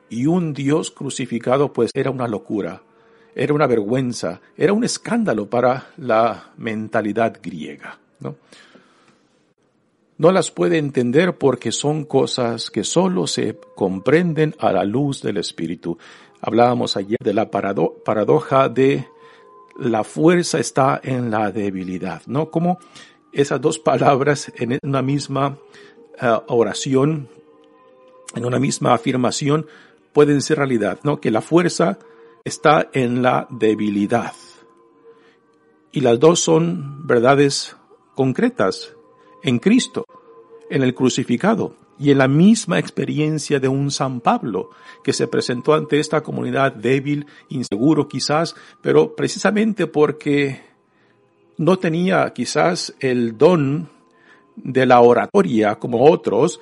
y 0.09 0.25
un 0.25 0.53
Dios 0.53 0.91
crucificado 0.91 1.71
pues 1.71 1.91
era 1.93 2.11
una 2.11 2.27
locura, 2.27 2.83
era 3.35 3.53
una 3.53 3.67
vergüenza, 3.67 4.41
era 4.57 4.73
un 4.73 4.83
escándalo 4.83 5.49
para 5.49 5.89
la 5.97 6.51
mentalidad 6.57 7.39
griega, 7.41 7.99
¿no? 8.19 8.35
no 10.21 10.31
las 10.31 10.51
puede 10.51 10.77
entender 10.77 11.35
porque 11.39 11.71
son 11.71 12.05
cosas 12.05 12.69
que 12.69 12.83
solo 12.83 13.25
se 13.25 13.57
comprenden 13.75 14.53
a 14.59 14.71
la 14.71 14.83
luz 14.83 15.23
del 15.23 15.37
Espíritu. 15.37 15.97
Hablábamos 16.41 16.95
ayer 16.95 17.17
de 17.23 17.33
la 17.33 17.49
paradoja 17.49 18.69
de 18.69 19.07
la 19.79 20.03
fuerza 20.03 20.59
está 20.59 21.01
en 21.03 21.31
la 21.31 21.51
debilidad, 21.51 22.21
¿no? 22.27 22.51
Como 22.51 22.77
esas 23.33 23.59
dos 23.61 23.79
palabras 23.79 24.51
en 24.57 24.77
una 24.83 25.01
misma 25.01 25.57
eh, 26.21 26.37
oración, 26.49 27.27
en 28.35 28.45
una 28.45 28.59
misma 28.59 28.93
afirmación, 28.93 29.65
pueden 30.13 30.43
ser 30.43 30.59
realidad, 30.59 30.99
¿no? 31.01 31.19
Que 31.19 31.31
la 31.31 31.41
fuerza 31.41 31.97
está 32.43 32.89
en 32.93 33.21
la 33.21 33.47
debilidad. 33.49 34.33
Y 35.91 36.01
las 36.01 36.19
dos 36.19 36.39
son 36.39 37.05
verdades 37.05 37.75
concretas 38.15 38.95
en 39.43 39.59
Cristo, 39.59 40.05
en 40.69 40.83
el 40.83 40.93
crucificado 40.93 41.75
y 41.99 42.11
en 42.11 42.17
la 42.17 42.27
misma 42.27 42.79
experiencia 42.79 43.59
de 43.59 43.67
un 43.67 43.91
San 43.91 44.21
Pablo 44.21 44.69
que 45.03 45.13
se 45.13 45.27
presentó 45.27 45.73
ante 45.73 45.99
esta 45.99 46.21
comunidad 46.21 46.73
débil, 46.73 47.27
inseguro 47.49 48.07
quizás, 48.07 48.55
pero 48.81 49.15
precisamente 49.15 49.85
porque 49.87 50.61
no 51.57 51.77
tenía 51.77 52.31
quizás 52.33 52.95
el 52.99 53.37
don 53.37 53.89
de 54.55 54.85
la 54.85 55.01
oratoria 55.01 55.75
como 55.75 56.03
otros, 56.09 56.59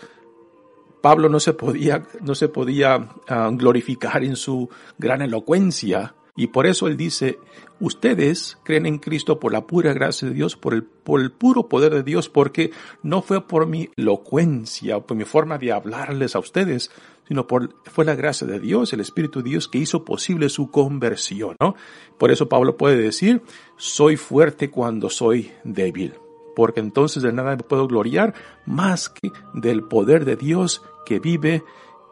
Pablo 1.02 1.30
no 1.30 1.40
se 1.40 1.54
podía, 1.54 2.04
no 2.22 2.36
se 2.36 2.50
podía 2.50 3.10
ah, 3.28 3.50
glorificar 3.54 4.24
en 4.24 4.36
su 4.36 4.70
gran 4.98 5.22
elocuencia 5.22 6.16
y 6.40 6.48
por 6.48 6.68
eso 6.68 6.88
él 6.88 6.96
dice, 6.96 7.38
ustedes 7.82 8.58
creen 8.64 8.86
en 8.86 9.00
Cristo 9.00 9.42
por 9.42 9.52
la 9.52 9.68
pura 9.68 9.92
gracia 9.92 10.30
de 10.30 10.34
Dios, 10.34 10.56
por 10.56 10.74
el, 10.74 10.84
por 10.84 11.20
el 11.20 11.34
puro 11.34 11.68
poder 11.68 11.94
de 11.94 12.02
Dios, 12.02 12.30
porque 12.30 12.72
no 13.04 13.22
fue 13.22 13.46
por 13.46 13.68
mi 13.68 13.90
elocuencia 13.98 15.02
por 15.02 15.18
mi 15.18 15.26
forma 15.26 15.58
de 15.58 15.74
hablarles 15.74 16.38
a 16.38 16.40
ustedes, 16.40 16.92
sino 17.28 17.46
por, 17.46 17.76
fue 17.84 18.06
la 18.06 18.16
gracia 18.16 18.48
de 18.48 18.62
Dios, 18.62 18.94
el 18.94 19.02
Espíritu 19.02 19.44
de 19.44 19.50
Dios 19.50 19.68
que 19.68 19.80
hizo 19.80 20.06
posible 20.06 20.48
su 20.48 20.72
conversión, 20.72 21.58
¿no? 21.60 21.76
Por 22.18 22.32
eso 22.32 22.48
Pablo 22.48 22.78
puede 22.78 22.96
decir, 22.96 23.42
soy 23.76 24.16
fuerte 24.16 24.72
cuando 24.72 25.10
soy 25.10 25.52
débil, 25.66 26.14
porque 26.60 26.82
entonces 26.82 27.24
de 27.24 27.32
nada 27.32 27.56
me 27.56 27.64
puedo 27.64 27.88
gloriar 27.88 28.34
más 28.66 29.08
que 29.08 29.32
del 29.54 29.84
poder 29.84 30.26
de 30.26 30.36
Dios 30.36 30.82
que 31.06 31.20
vive, 31.20 31.64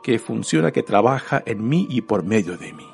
que 0.04 0.20
funciona, 0.20 0.72
que 0.72 0.84
trabaja 0.84 1.44
en 1.46 1.68
mí 1.68 1.86
y 1.90 2.00
por 2.00 2.24
medio 2.24 2.58
de 2.58 2.72
mí 2.72 2.88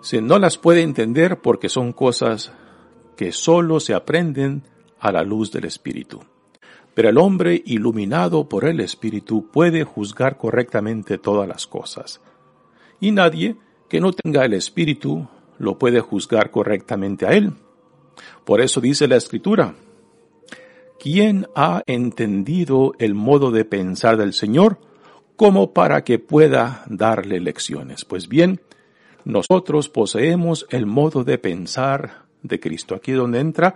se 0.00 0.22
no 0.22 0.38
las 0.38 0.56
puede 0.56 0.80
entender 0.80 1.40
porque 1.40 1.68
son 1.68 1.92
cosas 1.92 2.52
que 3.16 3.30
solo 3.30 3.78
se 3.78 3.92
aprenden 3.92 4.64
a 4.98 5.12
la 5.12 5.22
luz 5.22 5.52
del 5.52 5.64
Espíritu. 5.64 6.22
Pero 6.94 7.10
el 7.10 7.18
hombre 7.18 7.62
iluminado 7.66 8.48
por 8.48 8.64
el 8.64 8.80
Espíritu 8.80 9.50
puede 9.50 9.84
juzgar 9.84 10.38
correctamente 10.38 11.18
todas 11.18 11.46
las 11.46 11.66
cosas. 11.68 12.20
Y 13.00 13.12
nadie 13.12 13.56
que 13.88 14.00
no 14.00 14.12
tenga 14.12 14.44
el 14.44 14.54
Espíritu 14.54 15.28
lo 15.58 15.78
puede 15.78 16.00
juzgar 16.00 16.50
correctamente 16.50 17.26
a 17.26 17.32
él. 17.32 17.52
Por 18.44 18.60
eso 18.60 18.80
dice 18.80 19.08
la 19.08 19.16
Escritura, 19.16 19.74
¿quién 20.98 21.46
ha 21.54 21.82
entendido 21.86 22.94
el 22.98 23.14
modo 23.14 23.50
de 23.50 23.64
pensar 23.64 24.16
del 24.16 24.32
Señor 24.32 24.78
como 25.36 25.72
para 25.72 26.04
que 26.04 26.18
pueda 26.18 26.84
darle 26.88 27.40
lecciones? 27.40 28.04
Pues 28.04 28.28
bien, 28.28 28.60
nosotros 29.24 29.88
poseemos 29.88 30.66
el 30.70 30.86
modo 30.86 31.24
de 31.24 31.38
pensar 31.38 32.24
de 32.42 32.58
Cristo. 32.58 32.94
Aquí 32.94 33.12
es 33.12 33.18
donde 33.18 33.40
entra 33.40 33.74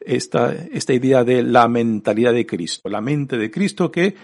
esta, 0.00 0.52
esta 0.52 0.92
idea 0.92 1.24
de 1.24 1.42
la 1.42 1.66
mentalidad 1.68 2.32
de 2.32 2.46
Cristo, 2.46 2.88
la 2.88 3.00
mente 3.00 3.36
de 3.36 3.50
Cristo 3.50 3.90
que 3.90 4.14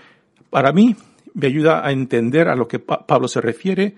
para 0.51 0.73
mí 0.73 0.95
me 1.35 1.47
ayuda 1.47 1.87
a 1.87 1.93
entender 1.93 2.49
a 2.49 2.57
lo 2.57 2.67
que 2.69 2.79
Pablo 2.79 3.29
se 3.29 3.41
refiere 3.41 3.95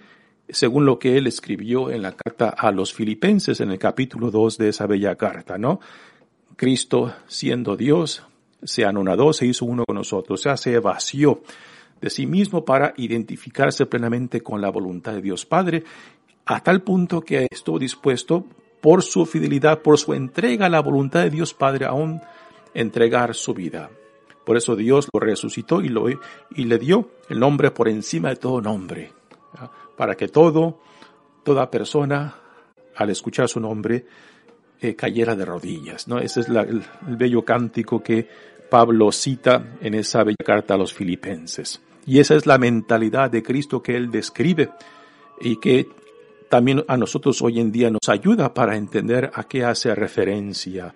según 0.53 0.87
lo 0.87 0.99
que 0.99 1.17
él 1.17 1.27
escribió 1.27 1.91
en 1.91 2.03
la 2.03 2.13
carta 2.13 2.51
a 2.51 2.71
los 2.71 2.93
filipenses 2.93 3.61
en 3.61 3.71
el 3.71 3.79
capítulo 3.79 4.31
2 4.31 4.59
de 4.59 4.69
esa 4.69 4.87
bella 4.87 5.17
carta, 5.17 5.59
¿no? 5.59 5.81
Cristo 6.57 7.13
siendo 7.27 7.77
Dios 7.77 8.23
se 8.63 8.85
anonadó, 8.85 9.33
se 9.33 9.47
hizo 9.47 9.65
uno 9.65 9.85
con 9.85 9.97
nosotros, 9.97 10.41
o 10.41 10.43
sea, 10.43 10.57
se 10.57 10.79
vació 10.79 11.43
de 12.01 12.11
sí 12.11 12.27
mismo 12.27 12.65
para 12.65 12.95
identificarse 12.97 13.87
plenamente 13.87 14.41
con 14.41 14.61
la 14.61 14.71
voluntad 14.71 15.15
de 15.15 15.23
Dios 15.23 15.47
Padre 15.47 15.85
a 16.45 16.63
tal 16.63 16.83
punto 16.83 17.21
que 17.21 17.47
estuvo 17.51 17.79
dispuesto 17.79 18.45
por 18.81 19.03
su 19.03 19.27
fidelidad, 19.27 19.81
por 19.81 19.99
su 19.99 20.13
entrega 20.13 20.67
a 20.67 20.69
la 20.69 20.81
voluntad 20.81 21.23
de 21.23 21.31
Dios 21.31 21.55
Padre, 21.55 21.87
aún 21.87 22.21
entregar 22.75 23.35
su 23.35 23.55
vida. 23.55 23.91
Por 24.45 24.57
eso 24.57 24.75
Dios 24.75 25.09
lo 25.13 25.21
resucitó 25.21 25.81
y, 25.81 25.89
lo, 25.89 26.09
y 26.11 26.65
le 26.65 26.79
dio 26.79 27.11
el 27.29 27.39
nombre 27.39 27.71
por 27.71 27.89
encima 27.89 28.31
de 28.31 28.37
todo 28.37 28.61
nombre, 28.61 29.13
para 29.97 30.15
que 30.15 30.29
todo, 30.29 30.81
toda 31.43 31.71
persona, 31.71 32.35
al 32.97 33.11
escuchar 33.11 33.49
su 33.49 33.61
nombre, 33.61 34.07
eh, 34.81 34.95
cayera 34.97 35.37
de 35.37 35.45
rodillas. 35.45 36.09
¿no? 36.09 36.19
Ese 36.19 36.41
es 36.41 36.49
el, 36.49 36.57
el 36.57 37.17
bello 37.17 37.45
cántico 37.45 38.03
que 38.03 38.29
Pablo 38.71 39.13
cita 39.13 39.77
en 39.81 39.95
esa 39.95 40.25
bella 40.25 40.45
carta 40.45 40.75
a 40.75 40.79
los 40.79 40.93
filipenses. 40.93 41.81
Y 42.07 42.19
esa 42.19 42.35
es 42.35 42.47
la 42.47 42.59
mentalidad 42.59 43.31
de 43.31 43.43
Cristo 43.43 43.83
que 43.83 43.97
él 43.97 44.11
describe 44.11 44.71
y 45.41 45.57
que 45.61 45.89
también 46.49 46.85
a 46.89 46.97
nosotros 46.97 47.41
hoy 47.43 47.61
en 47.61 47.73
día 47.73 47.91
nos 47.91 48.09
ayuda 48.09 48.53
para 48.53 48.77
entender 48.77 49.31
a 49.33 49.45
qué 49.45 49.65
hace 49.65 49.95
referencia 49.95 50.95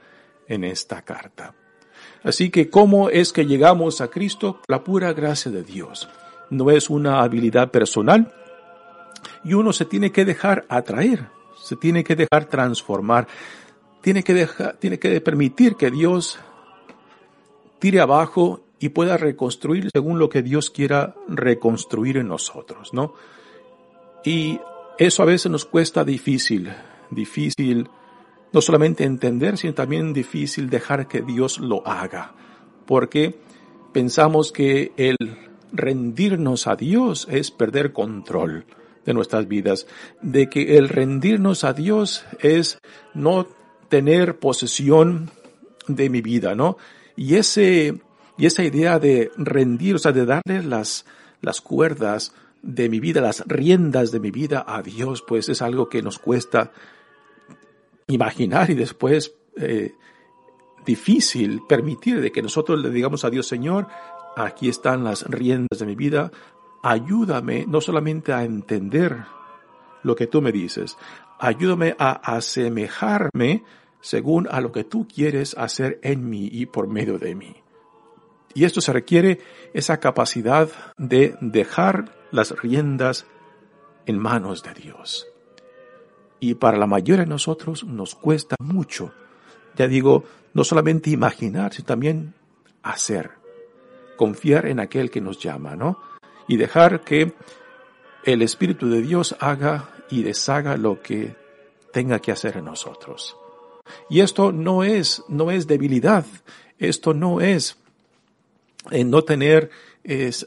en 0.48 0.64
esta 0.64 1.02
carta. 1.02 1.54
Así 2.22 2.50
que, 2.50 2.68
¿cómo 2.68 3.08
es 3.08 3.32
que 3.32 3.46
llegamos 3.46 4.00
a 4.00 4.08
Cristo? 4.08 4.60
La 4.68 4.82
pura 4.82 5.12
gracia 5.12 5.50
de 5.50 5.62
Dios. 5.62 6.08
No 6.50 6.70
es 6.70 6.90
una 6.90 7.22
habilidad 7.22 7.70
personal 7.70 8.32
y 9.44 9.54
uno 9.54 9.72
se 9.72 9.84
tiene 9.84 10.12
que 10.12 10.24
dejar 10.24 10.64
atraer, 10.68 11.28
se 11.62 11.76
tiene 11.76 12.04
que 12.04 12.16
dejar 12.16 12.46
transformar, 12.46 13.26
tiene 14.00 14.22
que 14.22 14.34
dejar, 14.34 14.76
tiene 14.76 14.98
que 14.98 15.20
permitir 15.20 15.76
que 15.76 15.90
Dios 15.90 16.38
tire 17.78 18.00
abajo 18.00 18.60
y 18.78 18.90
pueda 18.90 19.16
reconstruir 19.16 19.90
según 19.92 20.18
lo 20.18 20.28
que 20.28 20.42
Dios 20.42 20.70
quiera 20.70 21.14
reconstruir 21.28 22.18
en 22.18 22.28
nosotros, 22.28 22.92
¿no? 22.92 23.14
Y 24.24 24.60
eso 24.98 25.22
a 25.22 25.26
veces 25.26 25.50
nos 25.50 25.64
cuesta 25.64 26.04
difícil, 26.04 26.72
difícil 27.10 27.88
no 28.52 28.60
solamente 28.60 29.04
entender, 29.04 29.58
sino 29.58 29.74
también 29.74 30.12
difícil 30.12 30.70
dejar 30.70 31.08
que 31.08 31.22
Dios 31.22 31.58
lo 31.58 31.86
haga, 31.86 32.32
porque 32.86 33.38
pensamos 33.92 34.52
que 34.52 34.92
el 34.96 35.16
rendirnos 35.72 36.66
a 36.66 36.76
Dios 36.76 37.26
es 37.30 37.50
perder 37.50 37.92
control 37.92 38.66
de 39.06 39.14
nuestras 39.14 39.48
vidas, 39.48 39.86
de 40.20 40.48
que 40.50 40.76
el 40.76 40.88
rendirnos 40.88 41.64
a 41.64 41.72
Dios 41.72 42.26
es 42.40 42.78
no 43.14 43.46
tener 43.88 44.38
posesión 44.38 45.30
de 45.86 46.10
mi 46.10 46.20
vida, 46.20 46.54
¿no? 46.54 46.76
Y 47.14 47.36
ese, 47.36 48.00
y 48.36 48.46
esa 48.46 48.64
idea 48.64 48.98
de 48.98 49.30
rendir, 49.36 49.94
o 49.94 49.98
sea, 49.98 50.12
de 50.12 50.26
darle 50.26 50.62
las, 50.62 51.06
las 51.40 51.60
cuerdas 51.60 52.34
de 52.62 52.88
mi 52.88 53.00
vida, 53.00 53.20
las 53.20 53.44
riendas 53.46 54.10
de 54.10 54.20
mi 54.20 54.30
vida 54.30 54.64
a 54.66 54.82
Dios, 54.82 55.22
pues 55.26 55.48
es 55.48 55.62
algo 55.62 55.88
que 55.88 56.02
nos 56.02 56.18
cuesta 56.18 56.72
imaginar 58.08 58.70
y 58.70 58.74
después 58.74 59.34
eh, 59.56 59.92
difícil 60.84 61.62
permitir 61.68 62.20
de 62.20 62.32
que 62.32 62.42
nosotros 62.42 62.80
le 62.80 62.90
digamos 62.90 63.24
a 63.24 63.30
Dios, 63.30 63.46
Señor, 63.46 63.86
aquí 64.36 64.68
están 64.68 65.04
las 65.04 65.22
riendas 65.22 65.78
de 65.78 65.86
mi 65.86 65.94
vida, 65.94 66.30
ayúdame 66.86 67.66
no 67.66 67.80
solamente 67.80 68.32
a 68.32 68.44
entender 68.44 69.24
lo 70.04 70.14
que 70.14 70.28
tú 70.28 70.40
me 70.40 70.52
dices, 70.52 70.96
ayúdame 71.36 71.96
a 71.98 72.12
asemejarme 72.12 73.64
según 74.00 74.46
a 74.48 74.60
lo 74.60 74.70
que 74.70 74.84
tú 74.84 75.08
quieres 75.12 75.56
hacer 75.58 75.98
en 76.04 76.30
mí 76.30 76.48
y 76.50 76.66
por 76.66 76.86
medio 76.86 77.18
de 77.18 77.34
mí. 77.34 77.56
Y 78.54 78.64
esto 78.64 78.80
se 78.80 78.92
requiere 78.92 79.40
esa 79.74 79.98
capacidad 79.98 80.68
de 80.96 81.36
dejar 81.40 82.14
las 82.30 82.52
riendas 82.52 83.26
en 84.06 84.18
manos 84.18 84.62
de 84.62 84.74
Dios. 84.74 85.26
Y 86.38 86.54
para 86.54 86.78
la 86.78 86.86
mayoría 86.86 87.24
de 87.24 87.30
nosotros 87.30 87.82
nos 87.82 88.14
cuesta 88.14 88.54
mucho, 88.60 89.12
ya 89.74 89.88
digo, 89.88 90.22
no 90.54 90.62
solamente 90.62 91.10
imaginar, 91.10 91.74
sino 91.74 91.86
también 91.86 92.34
hacer, 92.84 93.32
confiar 94.16 94.66
en 94.66 94.78
aquel 94.78 95.10
que 95.10 95.20
nos 95.20 95.40
llama, 95.40 95.74
¿no? 95.74 95.98
Y 96.48 96.56
dejar 96.56 97.02
que 97.02 97.32
el 98.24 98.42
Espíritu 98.42 98.88
de 98.88 99.02
Dios 99.02 99.36
haga 99.40 99.90
y 100.10 100.22
deshaga 100.22 100.76
lo 100.76 101.00
que 101.00 101.34
tenga 101.92 102.18
que 102.18 102.32
hacer 102.32 102.56
en 102.56 102.66
nosotros. 102.66 103.36
Y 104.10 104.20
esto 104.20 104.52
no 104.52 104.84
es, 104.84 105.22
no 105.28 105.50
es 105.50 105.66
debilidad, 105.66 106.26
esto 106.78 107.14
no 107.14 107.40
es 107.40 107.76
en 108.90 109.10
no 109.10 109.22
tener 109.22 109.70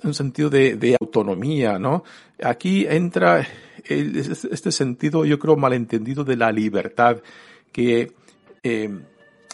un 0.03 0.13
sentido 0.13 0.49
de, 0.49 0.75
de, 0.75 0.95
autonomía, 0.99 1.77
¿no? 1.77 2.03
Aquí 2.41 2.85
entra 2.87 3.45
este 3.83 4.71
sentido, 4.71 5.25
yo 5.25 5.37
creo, 5.37 5.57
malentendido 5.57 6.23
de 6.23 6.37
la 6.37 6.51
libertad, 6.51 7.17
que 7.71 8.13
eh, 8.63 8.89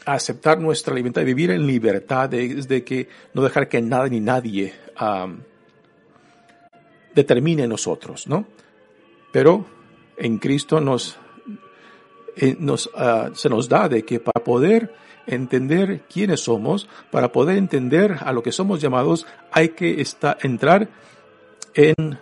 aceptar 0.05 0.60
nuestra 0.60 0.93
libertad, 0.93 1.23
vivir 1.23 1.51
en 1.51 1.65
libertad, 1.65 2.34
es 2.34 2.67
de 2.67 2.84
que 2.84 3.08
no 3.34 3.41
dejar 3.41 3.67
que 3.67 3.81
nada 3.81 4.08
ni 4.08 4.19
nadie 4.19 4.73
determine 7.15 7.67
nosotros, 7.67 8.28
¿no? 8.28 8.45
Pero 9.32 9.65
en 10.17 10.38
Cristo 10.38 10.80
nos, 10.80 11.17
eh, 12.36 12.56
nos 12.60 12.88
uh, 12.88 13.34
se 13.34 13.49
nos 13.49 13.67
da 13.67 13.89
de 13.89 14.04
que 14.04 14.19
para 14.19 14.43
poder 14.43 14.93
entender 15.28 16.01
quiénes 16.12 16.41
somos, 16.41 16.88
para 17.12 17.32
poder 17.32 17.58
entender 17.58 18.17
a 18.21 18.32
lo 18.32 18.43
que 18.43 18.51
somos 18.51 18.82
llamados, 18.82 19.25
hay 19.51 19.69
que 19.69 20.01
estar, 20.01 20.38
entrar 20.43 20.89
en 21.73 22.19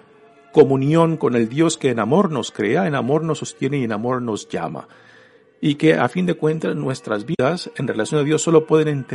comunión 0.52 1.18
con 1.18 1.36
el 1.36 1.50
Dios 1.50 1.78
que 1.78 1.90
en 1.90 2.00
amor 2.00 2.32
nos 2.32 2.52
crea, 2.52 2.88
en 2.88 2.96
amor 2.96 3.24
nos 3.24 3.40
sostiene 3.40 3.80
y 3.80 3.84
en 3.84 3.92
amor 3.92 4.22
nos 4.22 4.48
llama. 4.48 4.88
Y 5.66 5.76
que 5.76 5.94
a 5.94 6.10
fin 6.10 6.26
de 6.26 6.34
cuentas 6.34 6.76
nuestras 6.76 7.26
vidas 7.26 7.72
en 7.78 7.88
relación 7.88 8.20
a 8.20 8.26
Dios 8.26 8.42
solo 8.42 8.68
pueden 8.68 9.08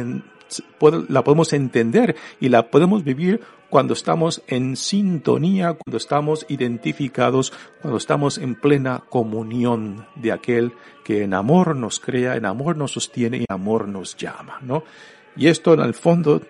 la 1.11 1.23
podemos 1.23 1.53
entender 1.53 2.17
y 2.41 2.49
la 2.49 2.71
podemos 2.71 3.05
vivir 3.05 3.43
cuando 3.69 3.93
estamos 3.93 4.43
en 4.47 4.75
sintonía, 4.75 5.75
cuando 5.75 5.99
estamos 5.99 6.47
identificados, 6.49 7.53
cuando 7.83 7.99
estamos 7.99 8.39
en 8.39 8.55
plena 8.55 9.05
comunión 9.11 10.07
de 10.15 10.33
aquel 10.33 10.73
que 11.05 11.23
en 11.23 11.35
amor 11.35 11.77
nos 11.77 12.01
crea, 12.01 12.37
en 12.37 12.47
amor 12.47 12.79
nos 12.79 12.93
sostiene 12.93 13.37
y 13.37 13.41
en 13.41 13.55
amor 13.55 13.87
nos 13.87 14.17
llama, 14.17 14.57
¿no? 14.63 14.85
Y 15.37 15.49
esto 15.49 15.75
en 15.75 15.81
el 15.81 15.93
fondo 15.93 16.41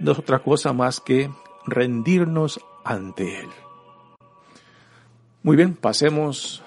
no 0.00 0.12
es 0.12 0.18
otra 0.18 0.40
cosa 0.40 0.74
más 0.74 1.00
que 1.00 1.30
rendirnos 1.66 2.60
ante 2.84 3.40
Él. 3.40 3.48
Muy 5.42 5.56
bien, 5.56 5.76
pasemos 5.76 6.62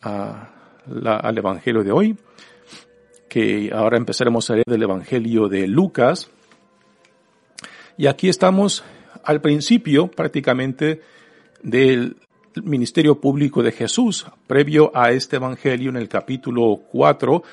al 0.00 1.36
Evangelio 1.36 1.84
de 1.84 1.92
hoy, 1.92 2.16
que 3.30 3.70
ahora 3.72 3.96
empezaremos 3.96 4.50
a 4.50 4.54
leer 4.54 4.66
del 4.66 4.82
Evangelio 4.82 5.48
de 5.48 5.68
Lucas. 5.68 6.28
Y 7.96 8.08
aquí 8.08 8.28
estamos 8.28 8.82
al 9.22 9.40
principio 9.40 10.08
prácticamente 10.08 11.00
del 11.62 12.16
ministerio 12.64 13.20
público 13.20 13.62
de 13.62 13.70
Jesús. 13.70 14.26
Previo 14.48 14.90
a 14.94 15.12
este 15.12 15.36
Evangelio, 15.36 15.90
en 15.90 15.96
el 15.96 16.08
capítulo 16.08 16.80
4, 16.90 17.44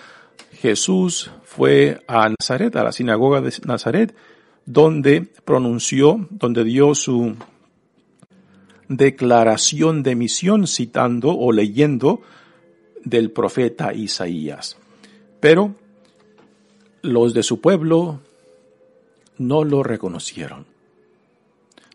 Jesús 0.53 1.29
fue 1.43 2.01
a 2.07 2.27
Nazaret, 2.27 2.75
a 2.75 2.83
la 2.83 2.91
sinagoga 2.91 3.39
de 3.41 3.53
Nazaret, 3.65 4.15
donde 4.65 5.27
pronunció, 5.45 6.27
donde 6.31 6.63
dio 6.63 6.95
su 6.95 7.35
declaración 8.87 10.01
de 10.01 10.15
misión 10.15 10.65
citando 10.65 11.37
o 11.37 11.51
leyendo 11.51 12.21
del 13.03 13.29
profeta 13.29 13.93
Isaías. 13.93 14.77
Pero 15.39 15.75
los 17.01 17.33
de 17.33 17.43
su 17.43 17.61
pueblo 17.61 18.19
no 19.37 19.63
lo 19.63 19.83
reconocieron. 19.83 20.65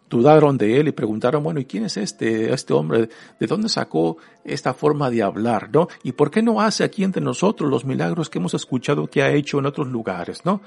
Dudaron 0.08 0.58
de 0.58 0.78
él 0.78 0.88
y 0.88 0.92
preguntaron, 0.92 1.42
bueno, 1.42 1.58
¿y 1.58 1.64
quién 1.64 1.86
es 1.86 1.96
este, 1.96 2.52
este 2.52 2.74
hombre? 2.74 3.08
¿De 3.40 3.46
dónde 3.46 3.70
sacó 3.70 4.18
esta 4.44 4.74
forma 4.74 5.08
de 5.10 5.22
hablar, 5.22 5.70
no? 5.72 5.88
¿Y 6.02 6.12
por 6.12 6.30
qué 6.30 6.42
no 6.42 6.60
hace 6.60 6.84
aquí 6.84 7.02
entre 7.02 7.22
nosotros 7.22 7.70
los 7.70 7.86
milagros 7.86 8.28
que 8.28 8.38
hemos 8.38 8.52
escuchado 8.52 9.06
que 9.06 9.22
ha 9.22 9.32
hecho 9.32 9.58
en 9.58 9.66
otros 9.66 9.88
lugares, 9.88 10.44
no? 10.44 10.60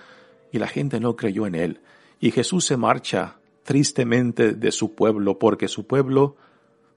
Y 0.51 0.57
la 0.57 0.67
gente 0.67 0.99
no 0.99 1.15
creyó 1.15 1.45
en 1.45 1.53
él. 1.53 1.79
Y 2.19 2.31
Jesús 2.31 2.65
se 2.65 2.75
marcha 2.75 3.35
tristemente 3.63 4.53
de 4.53 4.71
su 4.71 4.95
pueblo 4.95 5.37
porque 5.37 5.67
su 5.67 5.85
pueblo 5.85 6.35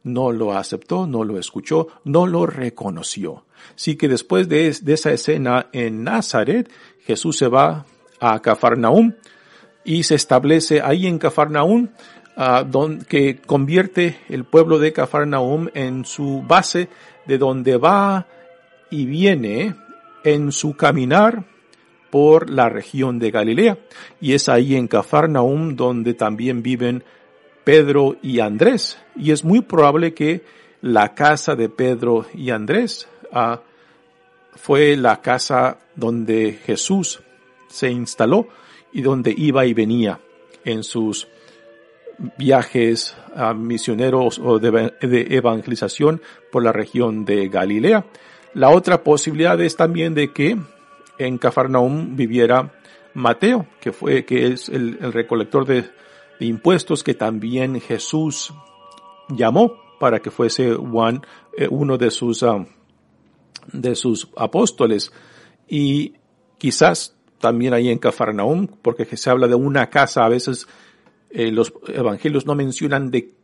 no 0.05 0.33
lo 0.33 0.57
aceptó, 0.57 1.07
no 1.07 1.25
lo 1.25 1.39
escuchó, 1.39 1.89
no 2.05 2.27
lo 2.27 2.47
reconoció. 2.47 3.45
Así 3.75 3.97
que 3.97 4.09
después 4.09 4.49
de, 4.49 4.69
esa 4.69 5.13
escena 5.13 5.67
en 5.73 6.05
Nazaret, 6.05 6.71
Jesús 7.05 7.37
se 7.37 7.49
va 7.49 7.85
a 8.21 8.41
Cafarnaúm 8.41 9.13
y 9.85 10.03
se 10.03 10.15
establece 10.15 10.81
ahí 10.83 11.07
en 11.07 11.19
Cafarnaúm, 11.19 11.89
donde, 12.67 13.05
que 13.07 13.39
convierte 13.39 14.19
el 14.29 14.45
pueblo 14.45 14.79
de 14.79 14.93
Cafarnaúm 14.93 15.69
en 15.75 16.05
su 16.05 16.43
base 16.47 16.89
de 17.27 17.39
donde 17.39 17.77
va 17.77 18.27
y 18.91 19.07
viene 19.07 19.75
en 20.25 20.53
su 20.53 20.77
caminar 20.77 21.45
por 22.11 22.49
la 22.49 22.69
región 22.69 23.19
de 23.19 23.31
Galilea. 23.31 23.79
Y 24.21 24.33
es 24.33 24.49
ahí 24.49 24.77
en 24.77 24.89
Cafarnaum 24.89 25.77
donde 25.77 26.15
también 26.15 26.63
viven 26.63 27.05
Pedro 27.69 28.17
y 28.23 28.41
Andrés. 28.41 28.99
Y 29.15 29.31
es 29.31 29.45
muy 29.45 29.61
probable 29.61 30.15
que 30.15 30.43
la 30.81 31.15
casa 31.15 31.55
de 31.55 31.69
Pedro 31.69 32.25
y 32.33 32.49
Andrés 32.49 33.07
ah, 33.31 33.61
fue 34.55 34.97
la 34.97 35.21
casa 35.21 35.77
donde 35.95 36.59
Jesús 36.65 37.21
se 37.69 37.91
instaló 37.91 38.49
y 38.91 39.03
donde 39.03 39.35
iba 39.37 39.67
y 39.67 39.75
venía 39.75 40.19
en 40.65 40.83
sus 40.83 41.29
viajes 42.39 43.15
a 43.37 43.53
misioneros 43.53 44.39
o 44.39 44.59
de, 44.59 45.27
evangelización 45.29 46.23
por 46.51 46.65
la 46.65 46.73
región 46.73 47.27
de 47.27 47.51
Galilea. 47.51 48.07
La 48.55 48.71
otra 48.71 49.05
posibilidad 49.05 49.61
es 49.61 49.77
también 49.77 50.15
de 50.15 50.33
que 50.33 50.57
en 51.19 51.37
Cafarnaum 51.37 52.17
viviera 52.17 52.73
Mateo, 53.13 53.67
que 53.79 53.93
fue, 53.93 54.25
que 54.25 54.47
es 54.47 54.71
el, 54.71 55.13
recolector 55.13 55.67
de, 55.67 55.85
impuestos 56.41 57.03
que 57.03 57.15
también 57.15 57.81
Jesús 57.81 58.53
llamó 59.29 59.77
para 59.99 60.21
que 60.21 60.31
fuese 60.31 60.69
eh, 60.73 61.69
uno 61.71 61.99
de 61.99 62.11
sus, 62.11 62.43
ah, 62.43 62.65
de 63.73 63.95
sus 63.95 64.29
apóstoles. 64.37 65.13
Y 65.67 66.15
quizás 66.59 67.17
también 67.39 67.75
ahí 67.75 67.89
en 67.89 67.99
Cafarnaum, 67.99 68.67
porque 68.67 69.05
se 69.17 69.31
habla 69.31 69.47
de 69.47 69.55
una 69.55 69.91
casa, 69.91 70.25
a 70.25 70.29
veces 70.29 70.67
eh, 71.31 71.51
los 71.51 71.73
evangelios 71.89 72.47
no 72.47 72.55
mencionan 72.55 73.11
de, 73.11 73.35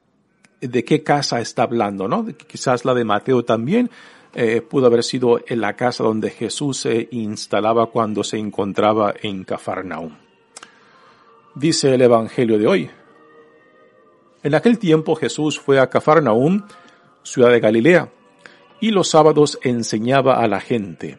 de 0.60 0.84
qué 0.84 1.02
casa 1.02 1.40
está 1.40 1.64
hablando, 1.64 2.08
¿no? 2.08 2.26
Quizás 2.26 2.84
la 2.84 2.94
de 2.94 3.04
Mateo 3.04 3.44
también, 3.44 3.90
eh, 4.34 4.62
pudo 4.62 4.86
haber 4.86 5.04
sido 5.04 5.40
en 5.46 5.60
la 5.60 5.76
casa 5.76 6.02
donde 6.02 6.30
Jesús 6.30 6.78
se 6.78 7.08
instalaba 7.12 7.86
cuando 7.86 8.24
se 8.24 8.36
encontraba 8.36 9.14
en 9.22 9.44
Cafarnaum. 9.44 10.23
Dice 11.54 11.94
el 11.94 12.02
Evangelio 12.02 12.58
de 12.58 12.66
hoy. 12.66 12.90
En 14.42 14.54
aquel 14.54 14.78
tiempo 14.78 15.14
Jesús 15.14 15.58
fue 15.58 15.78
a 15.78 15.88
Cafarnaum, 15.88 16.62
ciudad 17.22 17.50
de 17.50 17.60
Galilea, 17.60 18.10
y 18.80 18.90
los 18.90 19.08
sábados 19.08 19.60
enseñaba 19.62 20.40
a 20.40 20.48
la 20.48 20.60
gente. 20.60 21.18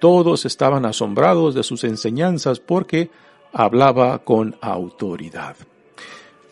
Todos 0.00 0.46
estaban 0.46 0.86
asombrados 0.86 1.54
de 1.54 1.62
sus 1.62 1.84
enseñanzas 1.84 2.60
porque 2.60 3.10
hablaba 3.52 4.24
con 4.24 4.56
autoridad. 4.62 5.56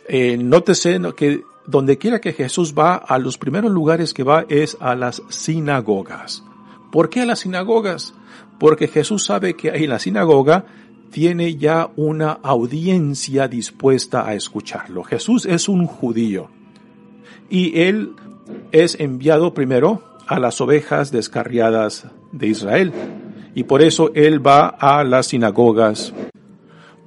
Eh, 0.08 0.36
nótese 0.36 1.00
que 1.16 1.42
donde 1.66 1.96
quiera 1.96 2.20
que 2.20 2.34
Jesús 2.34 2.74
va, 2.78 2.96
a 2.96 3.18
los 3.18 3.38
primeros 3.38 3.72
lugares 3.72 4.12
que 4.12 4.24
va 4.24 4.44
es 4.48 4.76
a 4.78 4.94
las 4.94 5.22
sinagogas. 5.30 6.44
¿Por 6.90 7.08
qué 7.08 7.22
a 7.22 7.26
las 7.26 7.40
sinagogas? 7.40 8.12
Porque 8.58 8.88
Jesús 8.88 9.24
sabe 9.24 9.54
que 9.54 9.68
en 9.68 9.88
la 9.88 9.98
sinagoga 9.98 10.66
tiene 11.12 11.56
ya 11.56 11.90
una 11.94 12.32
audiencia 12.32 13.46
dispuesta 13.46 14.26
a 14.26 14.34
escucharlo. 14.34 15.04
Jesús 15.04 15.46
es 15.46 15.68
un 15.68 15.86
judío 15.86 16.48
y 17.48 17.80
él 17.82 18.14
es 18.72 18.98
enviado 18.98 19.54
primero 19.54 20.02
a 20.26 20.40
las 20.40 20.60
ovejas 20.60 21.12
descarriadas 21.12 22.06
de 22.32 22.46
Israel 22.48 22.92
y 23.54 23.64
por 23.64 23.82
eso 23.82 24.10
él 24.14 24.44
va 24.44 24.68
a 24.68 25.04
las 25.04 25.26
sinagogas 25.26 26.14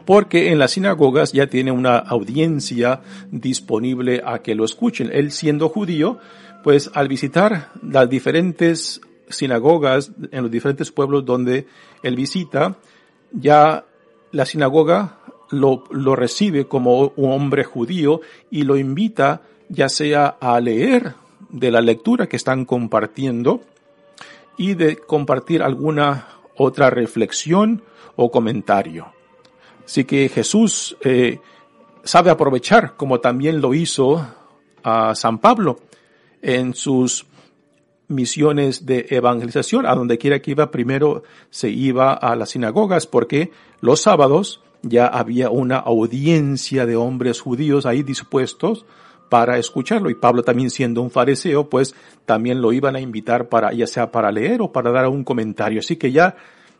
porque 0.06 0.52
en 0.52 0.60
las 0.60 0.72
sinagogas 0.72 1.34
ya 1.34 1.48
tiene 1.48 1.72
una 1.72 1.98
audiencia 1.98 3.02
disponible 3.32 4.22
a 4.24 4.44
que 4.44 4.54
lo 4.54 4.64
escuchen. 4.64 5.10
Él 5.12 5.32
siendo 5.32 5.68
judío, 5.68 6.20
pues 6.64 6.92
al 6.94 7.08
visitar 7.08 7.72
las 7.82 8.08
diferentes 8.08 9.02
sinagogas 9.30 10.12
en 10.32 10.44
los 10.44 10.52
diferentes 10.52 10.92
pueblos 10.92 11.26
donde 11.26 11.66
él 12.04 12.16
visita, 12.16 12.78
ya 13.32 13.86
la 14.36 14.46
sinagoga 14.46 15.20
lo, 15.50 15.86
lo 15.92 16.14
recibe 16.14 16.68
como 16.68 17.14
un 17.16 17.32
hombre 17.32 17.64
judío 17.64 18.20
y 18.52 18.64
lo 18.64 18.76
invita 18.76 19.44
ya 19.70 19.88
sea 19.88 20.36
a 20.42 20.60
leer 20.60 21.14
de 21.50 21.72
la 21.72 21.80
lectura 21.80 22.28
que 22.28 22.36
están 22.36 22.66
compartiendo 22.66 23.62
y 24.58 24.74
de 24.74 24.98
compartir 24.98 25.64
alguna 25.64 26.28
otra 26.58 26.90
reflexión 26.90 27.82
o 28.18 28.30
comentario. 28.30 29.08
Así 29.86 30.04
que 30.04 30.28
Jesús 30.28 30.98
eh, 31.02 31.40
sabe 32.04 32.30
aprovechar, 32.30 32.98
como 32.98 33.22
también 33.22 33.62
lo 33.62 33.74
hizo 33.74 34.28
a 34.84 35.16
San 35.16 35.40
Pablo 35.40 35.80
en 36.42 36.74
sus 36.74 37.26
misiones 38.08 38.86
de 38.86 39.08
evangelización, 39.10 39.86
a 39.86 39.96
donde 39.96 40.18
quiera 40.18 40.40
que 40.40 40.52
iba, 40.52 40.72
primero 40.72 41.24
se 41.50 41.70
iba 41.70 42.14
a 42.14 42.36
las 42.36 42.52
sinagogas, 42.52 43.08
porque 43.08 43.52
los 43.82 44.02
sábados 44.02 44.62
ya 44.82 45.08
había 45.08 45.50
una 45.50 45.78
audiencia 45.78 46.86
de 46.86 46.96
hombres 46.96 47.42
judíos 47.42 47.86
ahí 47.86 48.04
dispuestos 48.04 48.86
para 49.30 49.58
escucharlo. 49.58 50.10
Y 50.10 50.16
Pablo 50.16 50.44
también 50.44 50.70
siendo 50.70 51.02
un 51.02 51.12
fariseo, 51.12 51.70
pues 51.70 51.96
también 52.26 52.62
lo 52.62 52.72
iban 52.72 52.96
a 52.96 53.00
invitar 53.00 53.50
para, 53.50 53.74
ya 53.74 53.88
sea 53.88 54.12
para 54.12 54.32
leer 54.32 54.62
o 54.62 54.72
para 54.72 54.92
dar 54.92 55.08
un 55.08 55.24
comentario. 55.24 55.80
Así 55.80 55.96
que 55.96 56.12
ya 56.12 56.36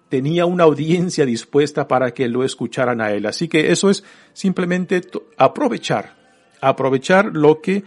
tenía 0.10 0.46
una 0.46 0.66
audiencia 0.66 1.26
dispuesta 1.26 1.88
para 1.88 2.14
que 2.14 2.28
lo 2.28 2.44
escucharan 2.44 3.02
a 3.02 3.12
él. 3.12 3.26
Así 3.26 3.48
que 3.48 3.72
eso 3.72 3.90
es 3.90 4.04
simplemente 4.34 5.02
aprovechar, 5.38 6.16
aprovechar 6.62 7.32
lo 7.34 7.62
que 7.62 7.84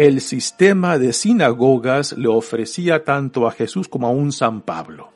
el 0.00 0.22
sistema 0.22 0.96
de 0.96 1.12
sinagogas 1.12 2.16
le 2.16 2.26
ofrecía 2.26 3.04
tanto 3.04 3.46
a 3.46 3.50
Jesús 3.50 3.86
como 3.86 4.06
a 4.06 4.10
un 4.10 4.32
San 4.32 4.62
Pablo. 4.62 5.10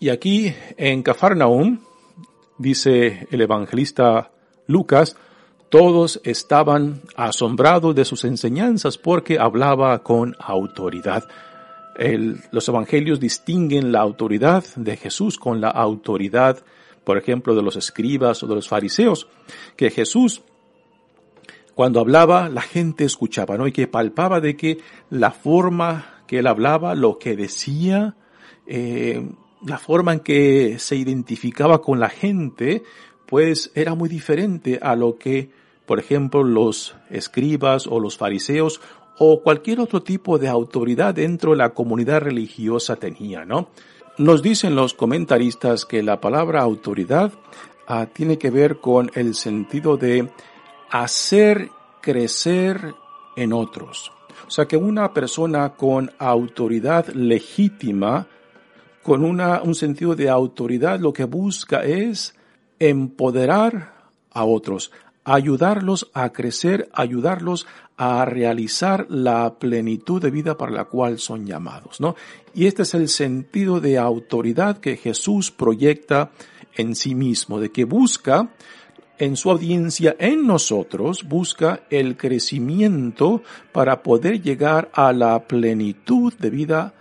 Y 0.00 0.08
aquí 0.08 0.54
en 0.78 1.02
Cafarnaum, 1.02 1.78
dice 2.56 3.28
el 3.30 3.42
evangelista 3.42 4.30
Lucas, 4.66 5.14
todos 5.68 6.22
estaban 6.24 7.02
asombrados 7.16 7.94
de 7.94 8.06
sus 8.06 8.24
enseñanzas 8.24 8.96
porque 8.96 9.38
hablaba 9.38 10.02
con 10.02 10.36
autoridad. 10.38 11.24
los 12.50 12.66
evangelios 12.66 13.20
distinguen 13.20 13.92
la 13.92 14.00
autoridad 14.00 14.64
de 14.76 14.96
Jesús 14.96 15.36
con 15.36 15.60
la 15.60 15.68
autoridad, 15.68 16.64
por 17.04 17.18
ejemplo, 17.18 17.54
de 17.54 17.60
los 17.60 17.76
escribas 17.76 18.42
o 18.42 18.46
de 18.46 18.54
los 18.54 18.68
fariseos, 18.68 19.28
que 19.76 19.90
Jesús 19.90 20.42
cuando 21.76 22.00
hablaba 22.00 22.48
la 22.48 22.62
gente 22.62 23.04
escuchaba, 23.04 23.58
¿no? 23.58 23.66
Y 23.66 23.72
que 23.72 23.86
palpaba 23.86 24.40
de 24.40 24.56
que 24.56 24.78
la 25.10 25.30
forma 25.30 26.22
que 26.26 26.38
él 26.38 26.46
hablaba, 26.46 26.94
lo 26.94 27.18
que 27.18 27.36
decía, 27.36 28.16
eh, 28.66 29.28
la 29.62 29.76
forma 29.76 30.14
en 30.14 30.20
que 30.20 30.78
se 30.78 30.96
identificaba 30.96 31.82
con 31.82 32.00
la 32.00 32.08
gente, 32.08 32.82
pues 33.26 33.72
era 33.74 33.94
muy 33.94 34.08
diferente 34.08 34.78
a 34.80 34.96
lo 34.96 35.18
que, 35.18 35.50
por 35.84 35.98
ejemplo, 35.98 36.42
los 36.44 36.96
escribas 37.10 37.86
o 37.86 38.00
los 38.00 38.16
fariseos 38.16 38.80
o 39.18 39.42
cualquier 39.42 39.80
otro 39.80 40.02
tipo 40.02 40.38
de 40.38 40.48
autoridad 40.48 41.12
dentro 41.12 41.50
de 41.50 41.58
la 41.58 41.74
comunidad 41.74 42.22
religiosa 42.22 42.96
tenía, 42.96 43.44
¿no? 43.44 43.68
Nos 44.16 44.40
dicen 44.40 44.76
los 44.76 44.94
comentaristas 44.94 45.84
que 45.84 46.02
la 46.02 46.22
palabra 46.22 46.62
autoridad 46.62 47.34
ah, 47.86 48.06
tiene 48.10 48.38
que 48.38 48.48
ver 48.48 48.80
con 48.80 49.10
el 49.14 49.34
sentido 49.34 49.98
de 49.98 50.30
hacer 50.90 51.70
crecer 52.00 52.94
en 53.36 53.52
otros. 53.52 54.12
O 54.46 54.50
sea 54.50 54.66
que 54.66 54.76
una 54.76 55.12
persona 55.12 55.70
con 55.70 56.10
autoridad 56.18 57.08
legítima, 57.08 58.26
con 59.02 59.24
una, 59.24 59.62
un 59.62 59.74
sentido 59.74 60.14
de 60.14 60.28
autoridad, 60.28 61.00
lo 61.00 61.12
que 61.12 61.24
busca 61.24 61.84
es 61.84 62.34
empoderar 62.78 63.94
a 64.30 64.44
otros, 64.44 64.92
ayudarlos 65.24 66.10
a 66.14 66.32
crecer, 66.32 66.88
ayudarlos 66.92 67.66
a 67.96 68.24
realizar 68.24 69.06
la 69.08 69.54
plenitud 69.54 70.20
de 70.20 70.30
vida 70.30 70.56
para 70.56 70.72
la 70.72 70.84
cual 70.84 71.18
son 71.18 71.46
llamados, 71.46 72.00
¿no? 72.00 72.14
Y 72.54 72.66
este 72.66 72.82
es 72.82 72.94
el 72.94 73.08
sentido 73.08 73.80
de 73.80 73.98
autoridad 73.98 74.78
que 74.78 74.96
Jesús 74.96 75.50
proyecta 75.50 76.30
en 76.74 76.94
sí 76.94 77.14
mismo, 77.14 77.58
de 77.58 77.70
que 77.70 77.84
busca 77.84 78.50
en 79.18 79.36
su 79.36 79.50
audiencia 79.50 80.16
en 80.18 80.46
nosotros, 80.46 81.24
busca 81.24 81.80
el 81.90 82.16
crecimiento 82.16 83.42
para 83.72 84.02
poder 84.02 84.42
llegar 84.42 84.90
a 84.92 85.12
la 85.12 85.46
plenitud 85.46 86.32
de 86.34 86.50
vida 86.50 86.94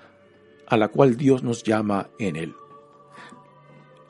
a 0.67 0.77
la 0.77 0.87
cual 0.87 1.17
Dios 1.17 1.43
nos 1.43 1.63
llama 1.63 2.09
en 2.19 2.35
él. 2.35 2.53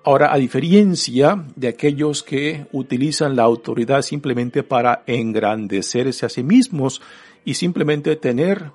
Ahora, 0.04 0.32
a 0.32 0.38
diferencia 0.38 1.44
de 1.56 1.68
aquellos 1.68 2.22
que 2.22 2.68
utilizan 2.72 3.36
la 3.36 3.41
autoridad 3.41 4.04
simplemente 4.04 4.62
para 4.62 5.04
engrandecerse 5.08 6.28
a 6.28 6.30
sí 6.30 6.44
mismos 6.44 7.02
y 7.44 7.56
simplemente 7.56 8.15
tener, 8.15 8.72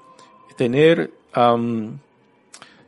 tener 0.56 1.12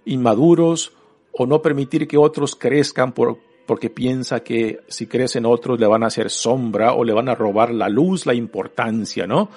inmaduros 0.04 0.92
o 1.32 1.46
no 1.46 1.62
permitir 1.62 2.08
que 2.08 2.18
otros 2.18 2.56
crezcan 2.56 3.12
por, 3.12 3.38
porque 3.66 3.90
piensa 3.90 4.40
que 4.40 4.80
si 4.88 5.06
crecen 5.06 5.46
otros 5.46 5.78
le 5.78 5.86
van 5.86 6.02
a 6.02 6.08
hacer 6.08 6.30
sombra 6.30 6.94
o 6.94 7.04
le 7.04 7.12
van 7.12 7.28
a 7.28 7.34
robar 7.34 7.72
la 7.72 7.88
luz, 7.88 8.26
la 8.26 8.34
importancia, 8.34 9.26
¿no? 9.26 9.48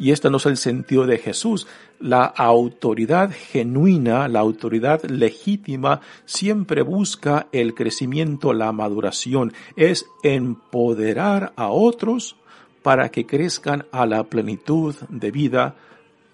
Y 0.00 0.12
este 0.12 0.30
no 0.30 0.38
es 0.38 0.46
el 0.46 0.56
sentido 0.56 1.06
de 1.06 1.18
Jesús. 1.18 1.66
La 1.98 2.24
autoridad 2.24 3.30
genuina, 3.32 4.28
la 4.28 4.40
autoridad 4.40 5.04
legítima, 5.04 6.00
siempre 6.24 6.80
busca 6.80 7.48
el 7.52 7.74
crecimiento, 7.74 8.54
la 8.54 8.72
maduración. 8.72 9.52
Es 9.76 10.06
empoderar 10.22 11.52
a 11.56 11.68
otros 11.68 12.36
para 12.82 13.10
que 13.10 13.26
crezcan 13.26 13.84
a 13.92 14.06
la 14.06 14.24
plenitud 14.24 14.94
de 15.10 15.30
vida 15.30 15.76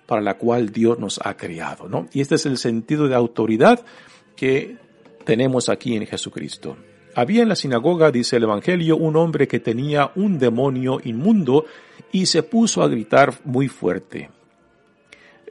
para 0.07 0.23
la 0.23 0.35
cual 0.35 0.71
Dios 0.71 1.01
nos 1.01 1.19
ha 1.25 1.37
creado, 1.37 1.89
¿no? 1.89 2.07
Y 2.13 2.21
este 2.21 2.37
es 2.37 2.47
el 2.47 2.59
sentido 2.59 3.09
de 3.09 3.17
autoridad 3.17 3.85
que 4.37 4.77
tenemos 5.25 5.69
aquí 5.69 5.97
en 5.97 6.07
Jesucristo. 6.07 6.77
Había 7.17 7.43
en 7.43 7.49
la 7.49 7.57
sinagoga, 7.57 8.11
dice 8.11 8.37
el 8.37 8.43
Evangelio, 8.43 8.99
un 8.99 9.17
hombre 9.17 9.49
que 9.49 9.59
tenía 9.59 10.13
un 10.17 10.39
demonio 10.39 11.01
inmundo 11.03 11.65
y 12.13 12.27
se 12.27 12.43
puso 12.43 12.83
a 12.83 12.89
gritar 12.89 13.33
muy 13.45 13.69
fuerte. 13.69 14.29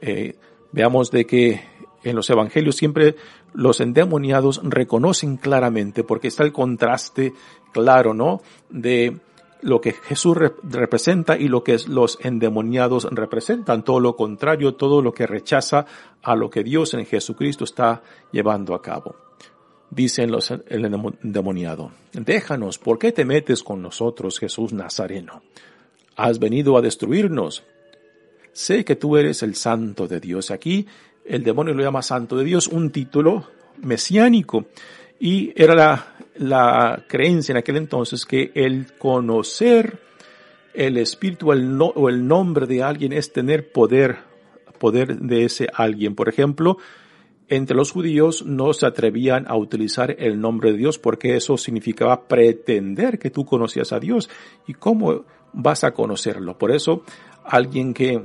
Eh, 0.00 0.36
veamos 0.70 1.10
de 1.10 1.26
que 1.26 1.60
en 2.04 2.14
los 2.14 2.30
Evangelios 2.30 2.76
siempre 2.76 3.16
los 3.52 3.80
endemoniados 3.80 4.60
reconocen 4.62 5.38
claramente, 5.38 6.04
porque 6.04 6.28
está 6.28 6.44
el 6.44 6.52
contraste 6.52 7.32
claro, 7.72 8.14
¿no? 8.14 8.42
De 8.70 9.16
lo 9.60 9.80
que 9.80 9.92
Jesús 9.92 10.36
representa 10.62 11.36
y 11.36 11.48
lo 11.48 11.64
que 11.64 11.78
los 11.88 12.20
endemoniados 12.22 13.08
representan, 13.10 13.82
todo 13.82 13.98
lo 13.98 14.14
contrario, 14.14 14.76
todo 14.76 15.02
lo 15.02 15.12
que 15.12 15.26
rechaza 15.26 15.84
a 16.22 16.36
lo 16.36 16.48
que 16.48 16.62
Dios 16.62 16.94
en 16.94 17.06
Jesucristo 17.06 17.64
está 17.64 18.04
llevando 18.30 18.72
a 18.72 18.80
cabo 18.80 19.25
dicen 19.90 20.30
los, 20.30 20.50
el 20.50 20.84
endemoniado, 20.84 21.92
déjanos, 22.12 22.78
¿por 22.78 22.98
qué 22.98 23.12
te 23.12 23.24
metes 23.24 23.62
con 23.62 23.82
nosotros, 23.82 24.38
Jesús 24.38 24.72
Nazareno? 24.72 25.42
Has 26.16 26.38
venido 26.38 26.76
a 26.76 26.82
destruirnos. 26.82 27.62
Sé 28.52 28.84
que 28.84 28.96
tú 28.96 29.16
eres 29.16 29.42
el 29.42 29.54
santo 29.54 30.08
de 30.08 30.18
Dios. 30.18 30.50
Aquí 30.50 30.86
el 31.24 31.42
demonio 31.42 31.74
lo 31.74 31.82
llama 31.82 32.02
santo 32.02 32.36
de 32.36 32.44
Dios, 32.44 32.68
un 32.68 32.90
título 32.90 33.48
mesiánico. 33.82 34.66
Y 35.20 35.52
era 35.54 35.74
la, 35.74 36.16
la 36.36 37.04
creencia 37.06 37.52
en 37.52 37.58
aquel 37.58 37.76
entonces 37.76 38.24
que 38.24 38.50
el 38.54 38.94
conocer 38.98 40.00
el 40.76 40.98
espíritu 40.98 41.52
el 41.52 41.80
o 41.80 42.08
el 42.08 42.26
nombre 42.26 42.66
de 42.66 42.82
alguien 42.82 43.12
es 43.12 43.32
tener 43.32 43.72
poder, 43.72 44.18
poder 44.78 45.18
de 45.18 45.44
ese 45.44 45.68
alguien. 45.72 46.14
Por 46.14 46.28
ejemplo, 46.28 46.76
entre 47.48 47.76
los 47.76 47.92
judíos 47.92 48.44
no 48.44 48.72
se 48.72 48.86
atrevían 48.86 49.46
a 49.48 49.56
utilizar 49.56 50.16
el 50.18 50.40
nombre 50.40 50.72
de 50.72 50.78
Dios 50.78 50.98
porque 50.98 51.36
eso 51.36 51.56
significaba 51.56 52.26
pretender 52.26 53.18
que 53.18 53.30
tú 53.30 53.44
conocías 53.44 53.92
a 53.92 54.00
Dios. 54.00 54.28
¿Y 54.66 54.74
cómo 54.74 55.24
vas 55.52 55.84
a 55.84 55.92
conocerlo? 55.92 56.58
Por 56.58 56.72
eso, 56.72 57.02
alguien 57.44 57.94
que, 57.94 58.22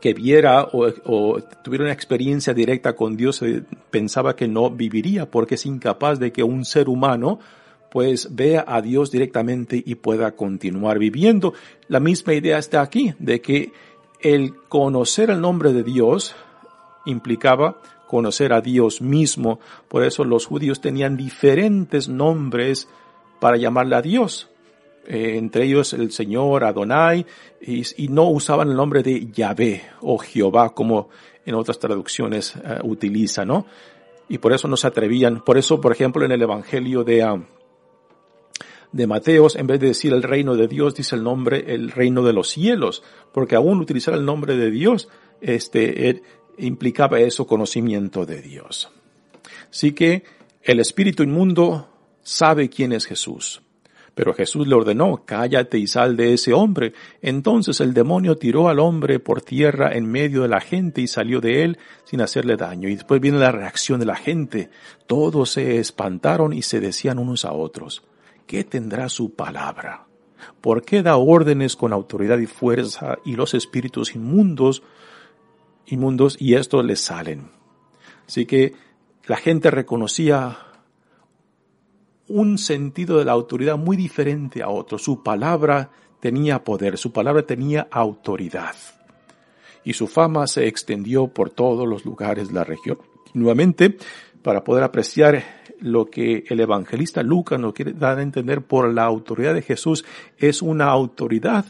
que 0.00 0.14
viera 0.14 0.68
o, 0.72 1.40
tuviera 1.64 1.84
una 1.84 1.92
experiencia 1.92 2.54
directa 2.54 2.94
con 2.94 3.16
Dios 3.16 3.42
eh, 3.42 3.64
pensaba 3.90 4.36
que 4.36 4.46
no 4.46 4.70
viviría 4.70 5.30
porque 5.30 5.56
es 5.56 5.66
incapaz 5.66 6.20
de 6.20 6.32
que 6.32 6.44
un 6.44 6.64
ser 6.64 6.88
humano 6.88 7.40
pues 7.90 8.34
vea 8.36 8.64
a 8.68 8.80
Dios 8.82 9.10
directamente 9.10 9.82
y 9.84 9.96
pueda 9.96 10.36
continuar 10.36 11.00
viviendo. 11.00 11.54
La 11.88 11.98
misma 11.98 12.34
idea 12.34 12.56
está 12.56 12.82
aquí, 12.82 13.14
de 13.18 13.40
que 13.40 13.72
el 14.20 14.54
conocer 14.68 15.30
el 15.30 15.40
nombre 15.40 15.72
de 15.72 15.82
Dios 15.82 16.36
implicaba 17.06 17.78
conocer 18.06 18.52
a 18.52 18.60
Dios 18.60 19.00
mismo. 19.00 19.60
Por 19.88 20.04
eso 20.04 20.24
los 20.24 20.46
judíos 20.46 20.80
tenían 20.80 21.16
diferentes 21.16 22.08
nombres 22.08 22.88
para 23.38 23.56
llamarle 23.56 23.96
a 23.96 24.02
Dios. 24.02 24.50
Eh, 25.06 25.38
entre 25.38 25.64
ellos 25.64 25.92
el 25.92 26.12
Señor, 26.12 26.64
Adonai, 26.64 27.24
y, 27.60 28.08
no 28.08 28.28
usaban 28.28 28.68
el 28.68 28.76
nombre 28.76 29.02
de 29.02 29.30
Yahvé 29.30 29.82
o 30.02 30.18
Jehová 30.18 30.74
como 30.74 31.08
en 31.46 31.54
otras 31.54 31.78
traducciones 31.78 32.54
uh, 32.56 32.86
utiliza, 32.86 33.44
¿no? 33.44 33.66
Y 34.28 34.38
por 34.38 34.52
eso 34.52 34.68
no 34.68 34.76
se 34.76 34.86
atrevían. 34.86 35.42
Por 35.42 35.56
eso, 35.56 35.80
por 35.80 35.92
ejemplo, 35.92 36.24
en 36.24 36.32
el 36.32 36.42
Evangelio 36.42 37.02
de, 37.02 37.24
uh, 37.24 37.42
de 38.92 39.06
Mateos, 39.06 39.56
en 39.56 39.66
vez 39.66 39.80
de 39.80 39.88
decir 39.88 40.12
el 40.12 40.22
reino 40.22 40.54
de 40.54 40.68
Dios, 40.68 40.94
dice 40.94 41.16
el 41.16 41.24
nombre 41.24 41.64
el 41.74 41.90
reino 41.90 42.22
de 42.22 42.32
los 42.32 42.48
cielos, 42.48 43.02
porque 43.32 43.56
aún 43.56 43.80
utilizar 43.80 44.14
el 44.14 44.24
nombre 44.24 44.56
de 44.56 44.70
Dios, 44.70 45.08
este, 45.40 46.22
implicaba 46.58 47.20
eso 47.20 47.46
conocimiento 47.46 48.26
de 48.26 48.42
Dios. 48.42 48.90
Así 49.70 49.92
que 49.92 50.24
el 50.62 50.80
espíritu 50.80 51.22
inmundo 51.22 51.88
sabe 52.22 52.68
quién 52.68 52.92
es 52.92 53.06
Jesús. 53.06 53.62
Pero 54.14 54.34
Jesús 54.34 54.66
le 54.66 54.74
ordenó, 54.74 55.22
cállate 55.24 55.78
y 55.78 55.86
sal 55.86 56.16
de 56.16 56.34
ese 56.34 56.52
hombre. 56.52 56.92
Entonces 57.22 57.80
el 57.80 57.94
demonio 57.94 58.36
tiró 58.36 58.68
al 58.68 58.78
hombre 58.78 59.18
por 59.20 59.40
tierra 59.40 59.94
en 59.94 60.10
medio 60.10 60.42
de 60.42 60.48
la 60.48 60.60
gente 60.60 61.00
y 61.00 61.06
salió 61.06 61.40
de 61.40 61.62
él 61.62 61.78
sin 62.04 62.20
hacerle 62.20 62.56
daño. 62.56 62.88
Y 62.88 62.96
después 62.96 63.20
viene 63.20 63.38
la 63.38 63.52
reacción 63.52 64.00
de 64.00 64.06
la 64.06 64.16
gente. 64.16 64.68
Todos 65.06 65.50
se 65.50 65.78
espantaron 65.78 66.52
y 66.52 66.62
se 66.62 66.80
decían 66.80 67.18
unos 67.18 67.44
a 67.44 67.52
otros, 67.52 68.02
¿qué 68.46 68.64
tendrá 68.64 69.08
su 69.08 69.34
palabra? 69.34 70.06
¿Por 70.60 70.82
qué 70.82 71.02
da 71.02 71.16
órdenes 71.16 71.76
con 71.76 71.92
autoridad 71.92 72.38
y 72.38 72.46
fuerza 72.46 73.18
y 73.24 73.36
los 73.36 73.54
espíritus 73.54 74.14
inmundos, 74.14 74.82
inmundos 75.90 76.36
y 76.40 76.54
estos 76.54 76.84
les 76.84 77.00
salen? 77.00 77.50
Así 78.26 78.46
que 78.46 78.74
la 79.26 79.36
gente 79.36 79.70
reconocía 79.70 80.58
un 82.28 82.58
sentido 82.58 83.18
de 83.18 83.24
la 83.24 83.32
autoridad 83.32 83.76
muy 83.76 83.96
diferente 83.96 84.62
a 84.62 84.68
otro. 84.68 84.98
Su 84.98 85.22
palabra 85.22 85.90
tenía 86.20 86.62
poder, 86.62 86.96
su 86.96 87.12
palabra 87.12 87.42
tenía 87.42 87.88
autoridad. 87.90 88.76
Y 89.82 89.94
su 89.94 90.06
fama 90.06 90.46
se 90.46 90.68
extendió 90.68 91.28
por 91.28 91.50
todos 91.50 91.88
los 91.88 92.04
lugares 92.04 92.48
de 92.48 92.54
la 92.54 92.64
región. 92.64 92.98
Nuevamente, 93.34 93.96
para 94.42 94.62
poder 94.62 94.84
apreciar 94.84 95.42
lo 95.80 96.06
que 96.10 96.44
el 96.48 96.60
evangelista 96.60 97.22
Lucas 97.22 97.58
nos 97.58 97.72
quiere 97.72 97.94
dar 97.94 98.18
a 98.18 98.22
entender 98.22 98.62
por 98.62 98.92
la 98.92 99.04
autoridad 99.04 99.54
de 99.54 99.62
Jesús, 99.62 100.04
es 100.38 100.62
una 100.62 100.86
autoridad 100.86 101.64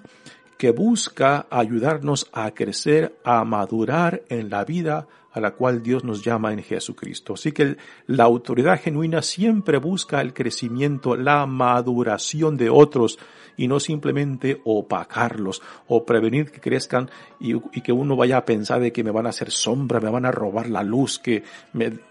que 0.60 0.72
busca 0.72 1.46
ayudarnos 1.48 2.28
a 2.34 2.50
crecer, 2.50 3.16
a 3.24 3.42
madurar 3.46 4.24
en 4.28 4.50
la 4.50 4.66
vida 4.66 5.08
a 5.32 5.40
la 5.40 5.52
cual 5.52 5.82
Dios 5.82 6.04
nos 6.04 6.22
llama 6.22 6.52
en 6.52 6.62
Jesucristo. 6.62 7.32
Así 7.32 7.52
que 7.52 7.78
la 8.06 8.24
autoridad 8.24 8.78
genuina 8.78 9.22
siempre 9.22 9.78
busca 9.78 10.20
el 10.20 10.34
crecimiento, 10.34 11.16
la 11.16 11.46
maduración 11.46 12.58
de 12.58 12.68
otros 12.68 13.18
y 13.56 13.68
no 13.68 13.80
simplemente 13.80 14.60
opacarlos 14.64 15.62
o 15.88 16.04
prevenir 16.04 16.50
que 16.50 16.60
crezcan 16.60 17.10
y, 17.40 17.58
que 17.80 17.92
uno 17.92 18.14
vaya 18.14 18.36
a 18.36 18.44
pensar 18.44 18.82
de 18.82 18.92
que 18.92 19.02
me 19.02 19.12
van 19.12 19.24
a 19.24 19.30
hacer 19.30 19.50
sombra, 19.50 19.98
me 19.98 20.10
van 20.10 20.26
a 20.26 20.30
robar 20.30 20.68
la 20.68 20.82
luz 20.82 21.18
que, 21.18 21.42